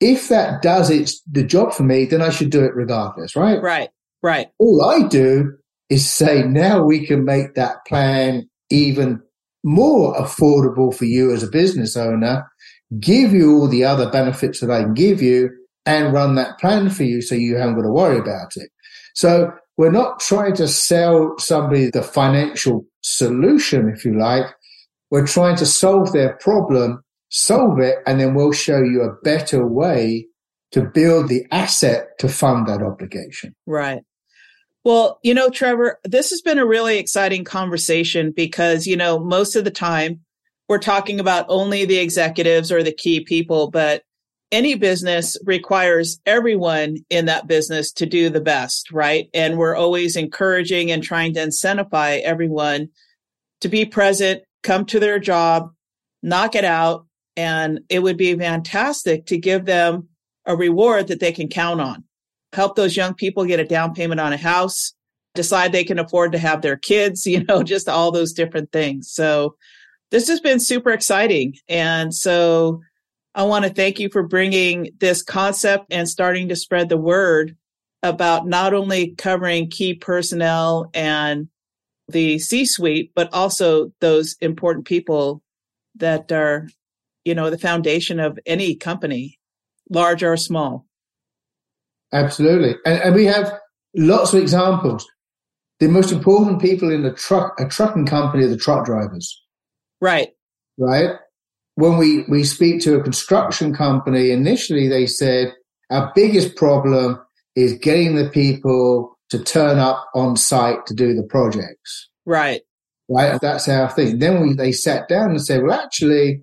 if 0.00 0.28
that 0.28 0.62
does 0.62 0.90
its 0.90 1.20
the 1.30 1.42
job 1.42 1.72
for 1.72 1.82
me, 1.82 2.04
then 2.04 2.22
I 2.22 2.30
should 2.30 2.50
do 2.50 2.64
it 2.64 2.74
regardless, 2.74 3.36
right? 3.36 3.60
Right. 3.60 3.90
Right. 4.22 4.48
All 4.58 4.84
I 4.84 5.06
do 5.06 5.56
is 5.88 6.08
say 6.08 6.42
now 6.42 6.82
we 6.82 7.06
can 7.06 7.24
make 7.24 7.54
that 7.54 7.84
plan 7.86 8.48
even 8.70 9.22
more 9.62 10.14
affordable 10.14 10.94
for 10.94 11.04
you 11.04 11.32
as 11.32 11.42
a 11.42 11.50
business 11.50 11.96
owner, 11.96 12.50
give 12.98 13.32
you 13.32 13.56
all 13.56 13.68
the 13.68 13.84
other 13.84 14.10
benefits 14.10 14.60
that 14.60 14.70
I 14.70 14.82
can 14.82 14.94
give 14.94 15.22
you 15.22 15.50
and 15.84 16.12
run 16.12 16.34
that 16.34 16.58
plan 16.58 16.90
for 16.90 17.04
you 17.04 17.22
so 17.22 17.34
you 17.34 17.56
haven't 17.56 17.76
got 17.76 17.82
to 17.82 17.92
worry 17.92 18.18
about 18.18 18.56
it. 18.56 18.70
So 19.14 19.52
we're 19.76 19.92
not 19.92 20.20
trying 20.20 20.54
to 20.56 20.68
sell 20.68 21.34
somebody 21.38 21.90
the 21.90 22.02
financial 22.02 22.84
solution, 23.02 23.88
if 23.88 24.04
you 24.04 24.18
like. 24.18 24.46
We're 25.10 25.26
trying 25.26 25.56
to 25.56 25.66
solve 25.66 26.12
their 26.12 26.36
problem, 26.36 27.02
solve 27.28 27.78
it, 27.80 27.98
and 28.06 28.20
then 28.20 28.34
we'll 28.34 28.52
show 28.52 28.78
you 28.78 29.02
a 29.02 29.14
better 29.22 29.66
way 29.66 30.26
to 30.72 30.82
build 30.82 31.28
the 31.28 31.46
asset 31.50 32.18
to 32.18 32.28
fund 32.28 32.66
that 32.66 32.82
obligation. 32.82 33.54
Right. 33.66 34.02
Well, 34.84 35.18
you 35.22 35.34
know, 35.34 35.50
Trevor, 35.50 35.98
this 36.04 36.30
has 36.30 36.42
been 36.42 36.58
a 36.58 36.66
really 36.66 36.98
exciting 36.98 37.44
conversation 37.44 38.32
because, 38.34 38.86
you 38.86 38.96
know, 38.96 39.18
most 39.18 39.56
of 39.56 39.64
the 39.64 39.70
time 39.70 40.20
we're 40.68 40.78
talking 40.78 41.18
about 41.18 41.46
only 41.48 41.84
the 41.84 41.98
executives 41.98 42.70
or 42.70 42.82
the 42.82 42.92
key 42.92 43.20
people, 43.20 43.70
but 43.70 44.02
any 44.52 44.76
business 44.76 45.36
requires 45.44 46.20
everyone 46.24 46.98
in 47.10 47.26
that 47.26 47.48
business 47.48 47.92
to 47.92 48.06
do 48.06 48.30
the 48.30 48.40
best, 48.40 48.92
right? 48.92 49.28
And 49.34 49.58
we're 49.58 49.74
always 49.74 50.14
encouraging 50.14 50.90
and 50.90 51.02
trying 51.02 51.34
to 51.34 51.40
incentivize 51.40 52.22
everyone 52.22 52.90
to 53.60 53.68
be 53.68 53.84
present, 53.84 54.42
come 54.66 54.84
to 54.86 55.00
their 55.00 55.18
job, 55.18 55.70
knock 56.22 56.54
it 56.54 56.64
out. 56.64 57.06
And 57.36 57.80
it 57.88 58.02
would 58.02 58.16
be 58.16 58.34
fantastic 58.34 59.26
to 59.26 59.38
give 59.38 59.66
them 59.66 60.08
a 60.46 60.56
reward 60.56 61.08
that 61.08 61.20
they 61.20 61.32
can 61.32 61.48
count 61.48 61.80
on 61.80 62.04
help 62.56 62.74
those 62.74 62.96
young 62.96 63.14
people 63.14 63.44
get 63.44 63.60
a 63.60 63.64
down 63.64 63.94
payment 63.94 64.20
on 64.20 64.32
a 64.32 64.36
house, 64.36 64.94
decide 65.34 65.70
they 65.70 65.84
can 65.84 65.98
afford 65.98 66.32
to 66.32 66.38
have 66.38 66.62
their 66.62 66.76
kids, 66.76 67.26
you 67.26 67.44
know, 67.44 67.62
just 67.62 67.88
all 67.88 68.10
those 68.10 68.32
different 68.32 68.72
things. 68.72 69.10
So 69.12 69.56
this 70.10 70.28
has 70.28 70.40
been 70.40 70.60
super 70.60 70.90
exciting. 70.90 71.56
And 71.68 72.14
so 72.14 72.80
I 73.34 73.42
want 73.42 73.64
to 73.64 73.72
thank 73.72 74.00
you 74.00 74.08
for 74.08 74.22
bringing 74.22 74.90
this 74.98 75.22
concept 75.22 75.86
and 75.90 76.08
starting 76.08 76.48
to 76.48 76.56
spread 76.56 76.88
the 76.88 76.96
word 76.96 77.56
about 78.02 78.46
not 78.46 78.72
only 78.72 79.14
covering 79.16 79.68
key 79.68 79.94
personnel 79.94 80.90
and 80.94 81.48
the 82.08 82.38
C 82.38 82.64
suite, 82.64 83.12
but 83.14 83.32
also 83.32 83.92
those 84.00 84.36
important 84.40 84.86
people 84.86 85.42
that 85.96 86.30
are, 86.30 86.68
you 87.24 87.34
know, 87.34 87.50
the 87.50 87.58
foundation 87.58 88.20
of 88.20 88.38
any 88.46 88.74
company, 88.74 89.38
large 89.90 90.22
or 90.22 90.36
small. 90.36 90.86
Absolutely. 92.12 92.76
And, 92.84 93.02
and 93.02 93.14
we 93.14 93.24
have 93.24 93.52
lots 93.94 94.32
of 94.32 94.40
examples. 94.40 95.06
The 95.80 95.88
most 95.88 96.12
important 96.12 96.60
people 96.60 96.90
in 96.90 97.04
a 97.04 97.12
truck, 97.12 97.58
a 97.60 97.66
trucking 97.66 98.06
company 98.06 98.44
are 98.44 98.48
the 98.48 98.56
truck 98.56 98.86
drivers, 98.86 99.42
Right. 100.00 100.28
right? 100.78 101.16
When 101.74 101.98
we, 101.98 102.24
we 102.28 102.44
speak 102.44 102.80
to 102.82 102.94
a 102.94 103.02
construction 103.02 103.74
company, 103.74 104.30
initially 104.30 104.88
they 104.88 105.06
said 105.06 105.52
our 105.90 106.12
biggest 106.14 106.56
problem 106.56 107.20
is 107.54 107.74
getting 107.74 108.16
the 108.16 108.30
people 108.30 109.15
to 109.30 109.42
turn 109.42 109.78
up 109.78 110.08
on 110.14 110.36
site 110.36 110.86
to 110.86 110.94
do 110.94 111.14
the 111.14 111.22
projects, 111.22 112.08
Right. 112.24 112.62
right? 113.08 113.40
That's 113.40 113.68
our 113.68 113.90
thing. 113.90 114.18
Then 114.18 114.40
we, 114.42 114.54
they 114.54 114.72
sat 114.72 115.08
down 115.08 115.30
and 115.30 115.42
said, 115.44 115.62
well, 115.62 115.80
actually, 115.80 116.42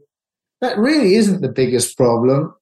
that 0.62 0.78
really 0.78 1.16
isn't 1.16 1.42
the 1.42 1.52
biggest 1.52 1.96
problem. 1.98 2.54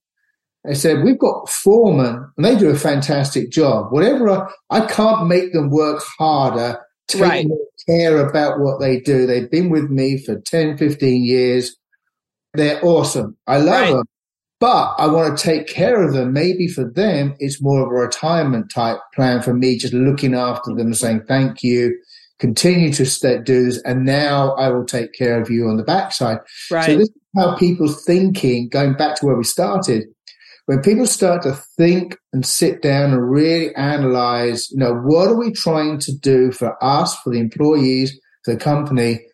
They 0.64 0.74
said, 0.74 1.02
we've 1.02 1.18
got 1.18 1.48
foremen 1.48 2.30
and 2.36 2.46
they 2.46 2.54
do 2.56 2.70
a 2.70 2.76
fantastic 2.76 3.50
job. 3.50 3.92
Whatever, 3.92 4.30
I, 4.30 4.48
I 4.70 4.86
can't 4.86 5.26
make 5.26 5.52
them 5.52 5.70
work 5.70 6.02
harder, 6.18 6.78
take 7.08 7.20
Right. 7.22 7.46
more 7.48 7.58
care 7.88 8.24
about 8.24 8.60
what 8.60 8.78
they 8.80 9.00
do. 9.00 9.26
They've 9.26 9.50
been 9.50 9.70
with 9.70 9.90
me 9.90 10.18
for 10.24 10.40
10, 10.40 10.78
15 10.78 11.24
years. 11.24 11.76
They're 12.54 12.78
awesome. 12.84 13.36
I 13.48 13.56
love 13.58 13.80
Right. 13.80 13.90
them, 13.92 14.04
but 14.62 14.94
I 14.96 15.08
want 15.08 15.36
to 15.36 15.44
take 15.44 15.66
care 15.66 16.04
of 16.04 16.12
them. 16.14 16.32
Maybe 16.32 16.68
for 16.68 16.88
them, 16.88 17.34
it's 17.40 17.60
more 17.60 17.80
of 17.80 17.88
a 17.88 18.06
retirement 18.06 18.70
type 18.70 18.98
plan 19.12 19.42
for 19.42 19.52
me, 19.52 19.76
just 19.76 19.92
looking 19.92 20.36
after 20.36 20.72
them 20.72 20.94
saying, 20.94 21.24
thank 21.26 21.64
you. 21.64 21.98
Continue 22.38 22.92
to 22.92 23.42
do 23.42 23.64
this. 23.64 23.82
And 23.82 24.04
now 24.04 24.52
I 24.52 24.68
will 24.68 24.84
take 24.84 25.14
care 25.14 25.42
of 25.42 25.50
you 25.50 25.66
on 25.66 25.78
the 25.78 25.82
backside. 25.82 26.38
Right. 26.70 26.86
So 26.86 26.96
this 26.96 27.08
is 27.08 27.20
how 27.36 27.56
people's 27.56 28.04
thinking, 28.04 28.68
going 28.68 28.94
back 28.94 29.16
to 29.16 29.26
where 29.26 29.34
we 29.36 29.42
started, 29.42 30.04
when 30.66 30.80
people 30.80 31.06
start 31.06 31.42
to 31.42 31.58
think 31.76 32.16
and 32.32 32.46
sit 32.46 32.82
down 32.82 33.10
and 33.14 33.28
really 33.28 33.74
analyze, 33.74 34.70
you 34.70 34.78
know, 34.78 34.94
what 34.94 35.26
are 35.26 35.36
we 35.36 35.50
trying 35.50 35.98
to 35.98 36.16
do 36.16 36.52
for 36.52 36.76
us, 36.84 37.16
for 37.16 37.32
the 37.32 37.40
employees, 37.40 38.16
for 38.44 38.54
the 38.54 38.60
company? 38.60 39.26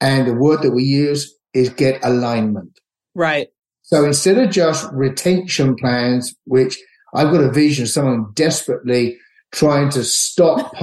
And 0.00 0.28
the 0.28 0.34
word 0.34 0.62
that 0.62 0.70
we 0.70 0.84
use 0.84 1.36
is 1.52 1.68
get 1.68 1.98
alignment. 2.04 2.78
right. 3.16 3.48
So 3.92 4.06
instead 4.06 4.38
of 4.38 4.48
just 4.48 4.90
retention 4.90 5.76
plans, 5.76 6.34
which 6.46 6.78
I've 7.14 7.30
got 7.30 7.44
a 7.44 7.50
vision 7.50 7.82
of 7.82 7.90
someone 7.90 8.32
desperately 8.32 9.18
trying 9.52 9.90
to 9.90 10.02
stop 10.02 10.74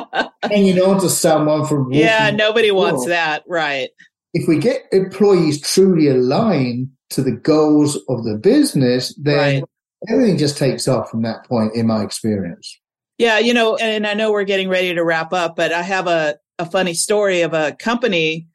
hanging 0.42 0.80
on 0.80 1.00
to 1.00 1.08
someone 1.08 1.64
from 1.64 1.92
yeah 1.92 2.32
nobody 2.32 2.72
wants 2.72 3.06
that 3.06 3.44
right. 3.46 3.90
If 4.34 4.48
we 4.48 4.58
get 4.58 4.82
employees 4.90 5.60
truly 5.60 6.08
aligned 6.08 6.88
to 7.10 7.22
the 7.22 7.30
goals 7.30 7.96
of 8.08 8.24
the 8.24 8.36
business 8.36 9.14
then 9.16 9.60
right. 9.60 9.64
everything 10.08 10.36
just 10.36 10.58
takes 10.58 10.88
off 10.88 11.08
from 11.08 11.22
that 11.22 11.44
point 11.44 11.72
in 11.76 11.86
my 11.86 12.02
experience. 12.02 12.80
Yeah 13.16 13.38
you 13.38 13.54
know 13.54 13.76
and 13.76 14.08
i 14.08 14.14
know 14.14 14.32
we're 14.32 14.42
getting 14.42 14.68
ready 14.68 14.92
to 14.92 15.04
wrap 15.04 15.32
up 15.32 15.54
but 15.54 15.72
i 15.72 15.82
have 15.82 16.08
a, 16.08 16.36
a 16.58 16.66
funny 16.66 16.94
story 16.94 17.42
of 17.42 17.54
a 17.54 17.76
company 17.78 18.48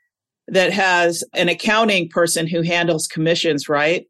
that 0.52 0.72
has 0.72 1.24
an 1.34 1.50
accounting 1.50 2.10
person 2.10 2.46
who 2.46 2.62
handles 2.62 3.08
commissions 3.08 3.68
right 3.68 4.06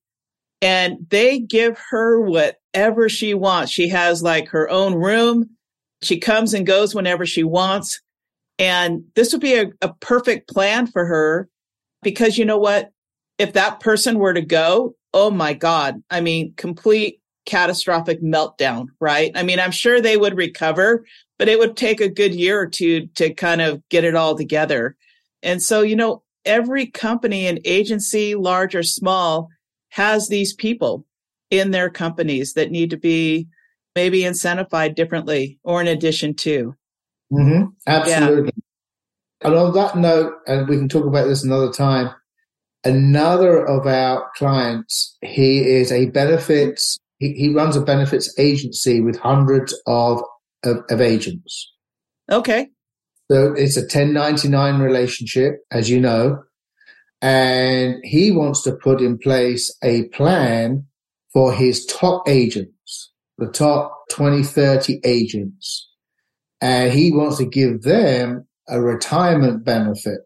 and 0.61 0.97
they 1.09 1.39
give 1.39 1.77
her 1.89 2.19
whatever 2.21 3.09
she 3.09 3.33
wants. 3.33 3.71
She 3.71 3.87
has 3.89 4.21
like 4.21 4.49
her 4.49 4.69
own 4.69 4.95
room. 4.95 5.49
She 6.03 6.19
comes 6.19 6.53
and 6.53 6.65
goes 6.65 6.93
whenever 6.93 7.25
she 7.25 7.43
wants. 7.43 8.01
And 8.59 9.03
this 9.15 9.31
would 9.31 9.41
be 9.41 9.55
a, 9.55 9.71
a 9.81 9.93
perfect 9.95 10.49
plan 10.49 10.87
for 10.87 11.05
her 11.05 11.47
because 12.03 12.37
you 12.37 12.45
know 12.45 12.59
what? 12.59 12.91
If 13.37 13.53
that 13.53 13.79
person 13.79 14.19
were 14.19 14.33
to 14.33 14.41
go, 14.41 14.95
oh 15.13 15.31
my 15.31 15.53
God, 15.53 16.01
I 16.11 16.21
mean, 16.21 16.53
complete 16.57 17.19
catastrophic 17.45 18.21
meltdown, 18.21 18.87
right? 18.99 19.31
I 19.33 19.41
mean, 19.41 19.59
I'm 19.59 19.71
sure 19.71 19.99
they 19.99 20.17
would 20.17 20.37
recover, 20.37 21.05
but 21.39 21.49
it 21.49 21.57
would 21.57 21.75
take 21.75 22.01
a 22.01 22.09
good 22.09 22.35
year 22.35 22.59
or 22.59 22.67
two 22.67 23.07
to 23.15 23.33
kind 23.33 23.61
of 23.61 23.81
get 23.89 24.03
it 24.03 24.15
all 24.15 24.35
together. 24.35 24.95
And 25.41 25.61
so, 25.61 25.81
you 25.81 25.95
know, 25.95 26.21
every 26.45 26.85
company 26.85 27.47
and 27.47 27.59
agency, 27.65 28.35
large 28.35 28.75
or 28.75 28.83
small, 28.83 29.49
has 29.89 30.27
these 30.27 30.53
people 30.53 31.05
in 31.49 31.71
their 31.71 31.89
companies 31.89 32.53
that 32.53 32.71
need 32.71 32.89
to 32.89 32.97
be 32.97 33.47
maybe 33.95 34.21
incentivized 34.21 34.95
differently 34.95 35.59
or 35.63 35.81
in 35.81 35.87
addition 35.87 36.33
to. 36.33 36.75
Mm-hmm. 37.31 37.65
Absolutely. 37.87 38.51
Yeah. 38.55 39.47
And 39.47 39.55
on 39.55 39.73
that 39.73 39.97
note, 39.97 40.33
and 40.47 40.67
we 40.67 40.77
can 40.77 40.87
talk 40.87 41.05
about 41.05 41.27
this 41.27 41.43
another 41.43 41.71
time, 41.71 42.09
another 42.83 43.65
of 43.65 43.87
our 43.87 44.29
clients, 44.35 45.17
he 45.21 45.59
is 45.59 45.91
a 45.91 46.07
benefits, 46.07 46.97
he, 47.17 47.33
he 47.33 47.49
runs 47.53 47.75
a 47.75 47.81
benefits 47.81 48.33
agency 48.37 49.01
with 49.01 49.17
hundreds 49.17 49.73
of, 49.87 50.21
of, 50.63 50.77
of 50.89 51.01
agents. 51.01 51.71
Okay. 52.31 52.69
So 53.31 53.53
it's 53.53 53.77
a 53.77 53.81
1099 53.81 54.81
relationship, 54.81 55.63
as 55.71 55.89
you 55.89 56.01
know 56.01 56.43
and 57.21 57.99
he 58.03 58.31
wants 58.31 58.63
to 58.63 58.75
put 58.75 59.01
in 59.01 59.17
place 59.17 59.75
a 59.83 60.07
plan 60.09 60.85
for 61.31 61.53
his 61.53 61.85
top 61.85 62.27
agents, 62.27 63.11
the 63.37 63.47
top 63.47 64.05
20, 64.11 64.43
30 64.43 64.99
agents. 65.03 65.87
And 66.59 66.91
he 66.91 67.11
wants 67.11 67.37
to 67.37 67.45
give 67.45 67.83
them 67.83 68.47
a 68.67 68.81
retirement 68.81 69.63
benefit. 69.63 70.21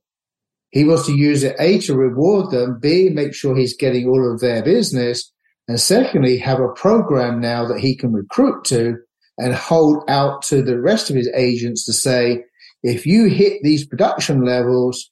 He 0.69 0.83
wants 0.83 1.05
to 1.05 1.15
use 1.15 1.43
it, 1.43 1.55
A, 1.59 1.79
to 1.79 1.95
reward 1.95 2.51
them, 2.51 2.79
B, 2.81 3.09
make 3.09 3.33
sure 3.33 3.55
he's 3.55 3.77
getting 3.77 4.07
all 4.07 4.33
of 4.33 4.41
their 4.41 4.63
business, 4.63 5.31
and 5.67 5.79
secondly, 5.79 6.37
have 6.37 6.59
a 6.59 6.73
program 6.73 7.39
now 7.39 7.65
that 7.65 7.79
he 7.79 7.95
can 7.95 8.11
recruit 8.11 8.65
to 8.65 8.97
and 9.37 9.53
hold 9.53 10.03
out 10.09 10.41
to 10.43 10.61
the 10.61 10.79
rest 10.79 11.09
of 11.09 11.15
his 11.15 11.29
agents 11.33 11.85
to 11.85 11.93
say, 11.93 12.43
if 12.85 13.07
you 13.07 13.25
hit 13.25 13.63
these 13.63 13.85
production 13.85 14.45
levels, 14.45 15.09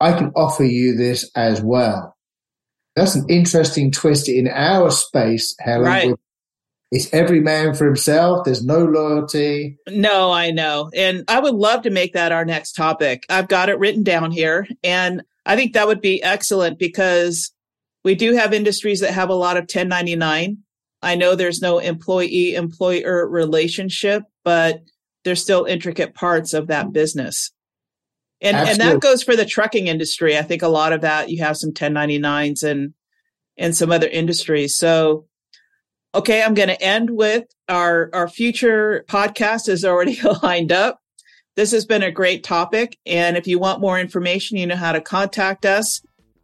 I 0.00 0.12
can 0.12 0.32
offer 0.34 0.64
you 0.64 0.96
this 0.96 1.30
as 1.36 1.62
well. 1.62 2.16
That's 2.96 3.14
an 3.14 3.26
interesting 3.28 3.92
twist 3.92 4.28
in 4.28 4.48
our 4.48 4.90
space, 4.90 5.54
Helen. 5.60 5.84
Right. 5.84 6.14
It's 6.90 7.12
every 7.14 7.38
man 7.38 7.74
for 7.74 7.86
himself. 7.86 8.44
There's 8.44 8.64
no 8.64 8.84
loyalty. 8.84 9.78
No, 9.88 10.32
I 10.32 10.50
know. 10.50 10.90
And 10.92 11.22
I 11.28 11.38
would 11.38 11.54
love 11.54 11.82
to 11.82 11.90
make 11.90 12.14
that 12.14 12.32
our 12.32 12.44
next 12.44 12.72
topic. 12.72 13.24
I've 13.30 13.46
got 13.46 13.68
it 13.68 13.78
written 13.78 14.02
down 14.02 14.32
here. 14.32 14.66
And 14.82 15.22
I 15.46 15.54
think 15.54 15.74
that 15.74 15.86
would 15.86 16.00
be 16.00 16.20
excellent 16.20 16.80
because 16.80 17.52
we 18.04 18.16
do 18.16 18.34
have 18.34 18.52
industries 18.52 18.98
that 19.00 19.14
have 19.14 19.28
a 19.28 19.34
lot 19.34 19.56
of 19.56 19.62
1099. 19.62 20.58
I 21.02 21.14
know 21.14 21.36
there's 21.36 21.62
no 21.62 21.78
employee 21.78 22.56
employer 22.56 23.28
relationship, 23.28 24.24
but 24.44 24.80
there's 25.24 25.42
still 25.42 25.64
intricate 25.64 26.14
parts 26.14 26.52
of 26.52 26.68
that 26.68 26.92
business. 26.92 27.52
And 28.40 28.56
and 28.56 28.80
that 28.80 29.00
goes 29.00 29.22
for 29.22 29.36
the 29.36 29.44
trucking 29.44 29.86
industry. 29.86 30.38
I 30.38 30.42
think 30.42 30.62
a 30.62 30.68
lot 30.68 30.92
of 30.92 31.02
that 31.02 31.28
you 31.28 31.42
have 31.42 31.56
some 31.56 31.72
1099s 31.72 32.62
and 32.62 32.94
and 33.58 33.76
some 33.76 33.92
other 33.92 34.08
industries. 34.08 34.76
So 34.76 35.26
okay, 36.14 36.42
I'm 36.42 36.54
going 36.54 36.68
to 36.68 36.82
end 36.82 37.10
with 37.10 37.44
our 37.68 38.08
our 38.14 38.28
future 38.28 39.04
podcast 39.08 39.68
is 39.68 39.84
already 39.84 40.18
lined 40.42 40.72
up. 40.72 41.00
This 41.56 41.72
has 41.72 41.84
been 41.84 42.02
a 42.02 42.10
great 42.10 42.42
topic 42.42 42.96
and 43.04 43.36
if 43.36 43.46
you 43.46 43.58
want 43.58 43.80
more 43.80 44.00
information, 44.00 44.56
you 44.56 44.66
know 44.66 44.76
how 44.76 44.92
to 44.92 45.02
contact 45.02 45.66
us. 45.66 46.00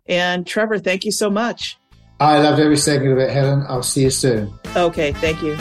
And 0.06 0.46
Trevor, 0.46 0.78
thank 0.78 1.04
you 1.04 1.12
so 1.12 1.30
much. 1.30 1.78
I 2.20 2.38
loved 2.38 2.60
every 2.60 2.76
second 2.76 3.12
of 3.12 3.18
it, 3.18 3.30
Helen. 3.30 3.64
I'll 3.68 3.82
see 3.82 4.02
you 4.02 4.10
soon. 4.10 4.52
Okay, 4.74 5.12
thank 5.12 5.42
you. 5.42 5.56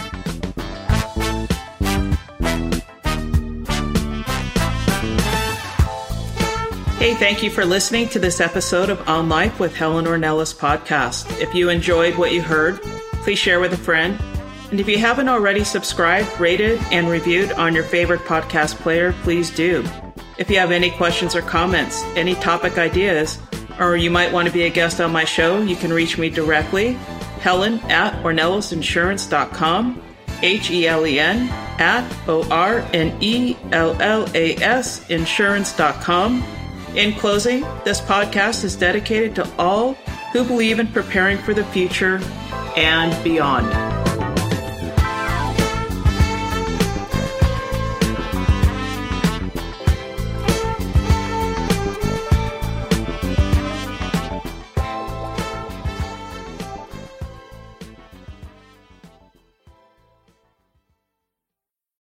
Hey, 7.05 7.13
thank 7.13 7.43
you 7.43 7.51
for 7.51 7.65
listening 7.65 8.09
to 8.09 8.17
this 8.17 8.41
episode 8.41 8.89
of 8.89 9.07
On 9.07 9.29
Life 9.29 9.59
with 9.59 9.75
Helen 9.75 10.05
Ornelas 10.05 10.55
podcast. 10.57 11.39
If 11.39 11.53
you 11.53 11.69
enjoyed 11.69 12.15
what 12.15 12.31
you 12.31 12.41
heard, 12.41 12.81
please 13.21 13.37
share 13.37 13.59
with 13.59 13.73
a 13.73 13.77
friend. 13.77 14.19
And 14.71 14.79
if 14.79 14.87
you 14.87 14.97
haven't 14.97 15.29
already 15.29 15.63
subscribed, 15.63 16.27
rated, 16.39 16.81
and 16.91 17.07
reviewed 17.07 17.51
on 17.51 17.75
your 17.75 17.83
favorite 17.83 18.21
podcast 18.21 18.77
player, 18.77 19.13
please 19.21 19.51
do. 19.51 19.85
If 20.39 20.49
you 20.49 20.57
have 20.57 20.71
any 20.71 20.89
questions 20.89 21.35
or 21.35 21.43
comments, 21.43 22.01
any 22.15 22.33
topic 22.33 22.79
ideas, 22.79 23.37
or 23.79 23.95
you 23.95 24.09
might 24.09 24.33
want 24.33 24.47
to 24.47 24.51
be 24.51 24.63
a 24.63 24.71
guest 24.71 24.99
on 24.99 25.11
my 25.11 25.25
show, 25.25 25.61
you 25.61 25.75
can 25.75 25.93
reach 25.93 26.17
me 26.17 26.31
directly, 26.31 26.93
helen 27.39 27.77
at 27.81 28.15
ornelasinsurance.com, 28.23 30.01
H 30.41 30.71
E 30.71 30.87
L 30.87 31.05
E 31.05 31.19
N 31.19 31.49
at 31.79 32.11
O 32.27 32.49
R 32.49 32.79
N 32.93 33.15
E 33.21 33.55
L 33.71 33.95
L 34.01 34.27
A 34.33 34.55
S 34.55 35.07
insurance.com 35.11 36.43
in 36.95 37.13
closing, 37.13 37.61
this 37.83 38.01
podcast 38.01 38.63
is 38.63 38.75
dedicated 38.75 39.35
to 39.35 39.49
all 39.57 39.93
who 40.33 40.43
believe 40.43 40.79
in 40.79 40.87
preparing 40.87 41.37
for 41.37 41.53
the 41.53 41.63
future 41.65 42.19
and 42.75 43.23
beyond. 43.23 43.94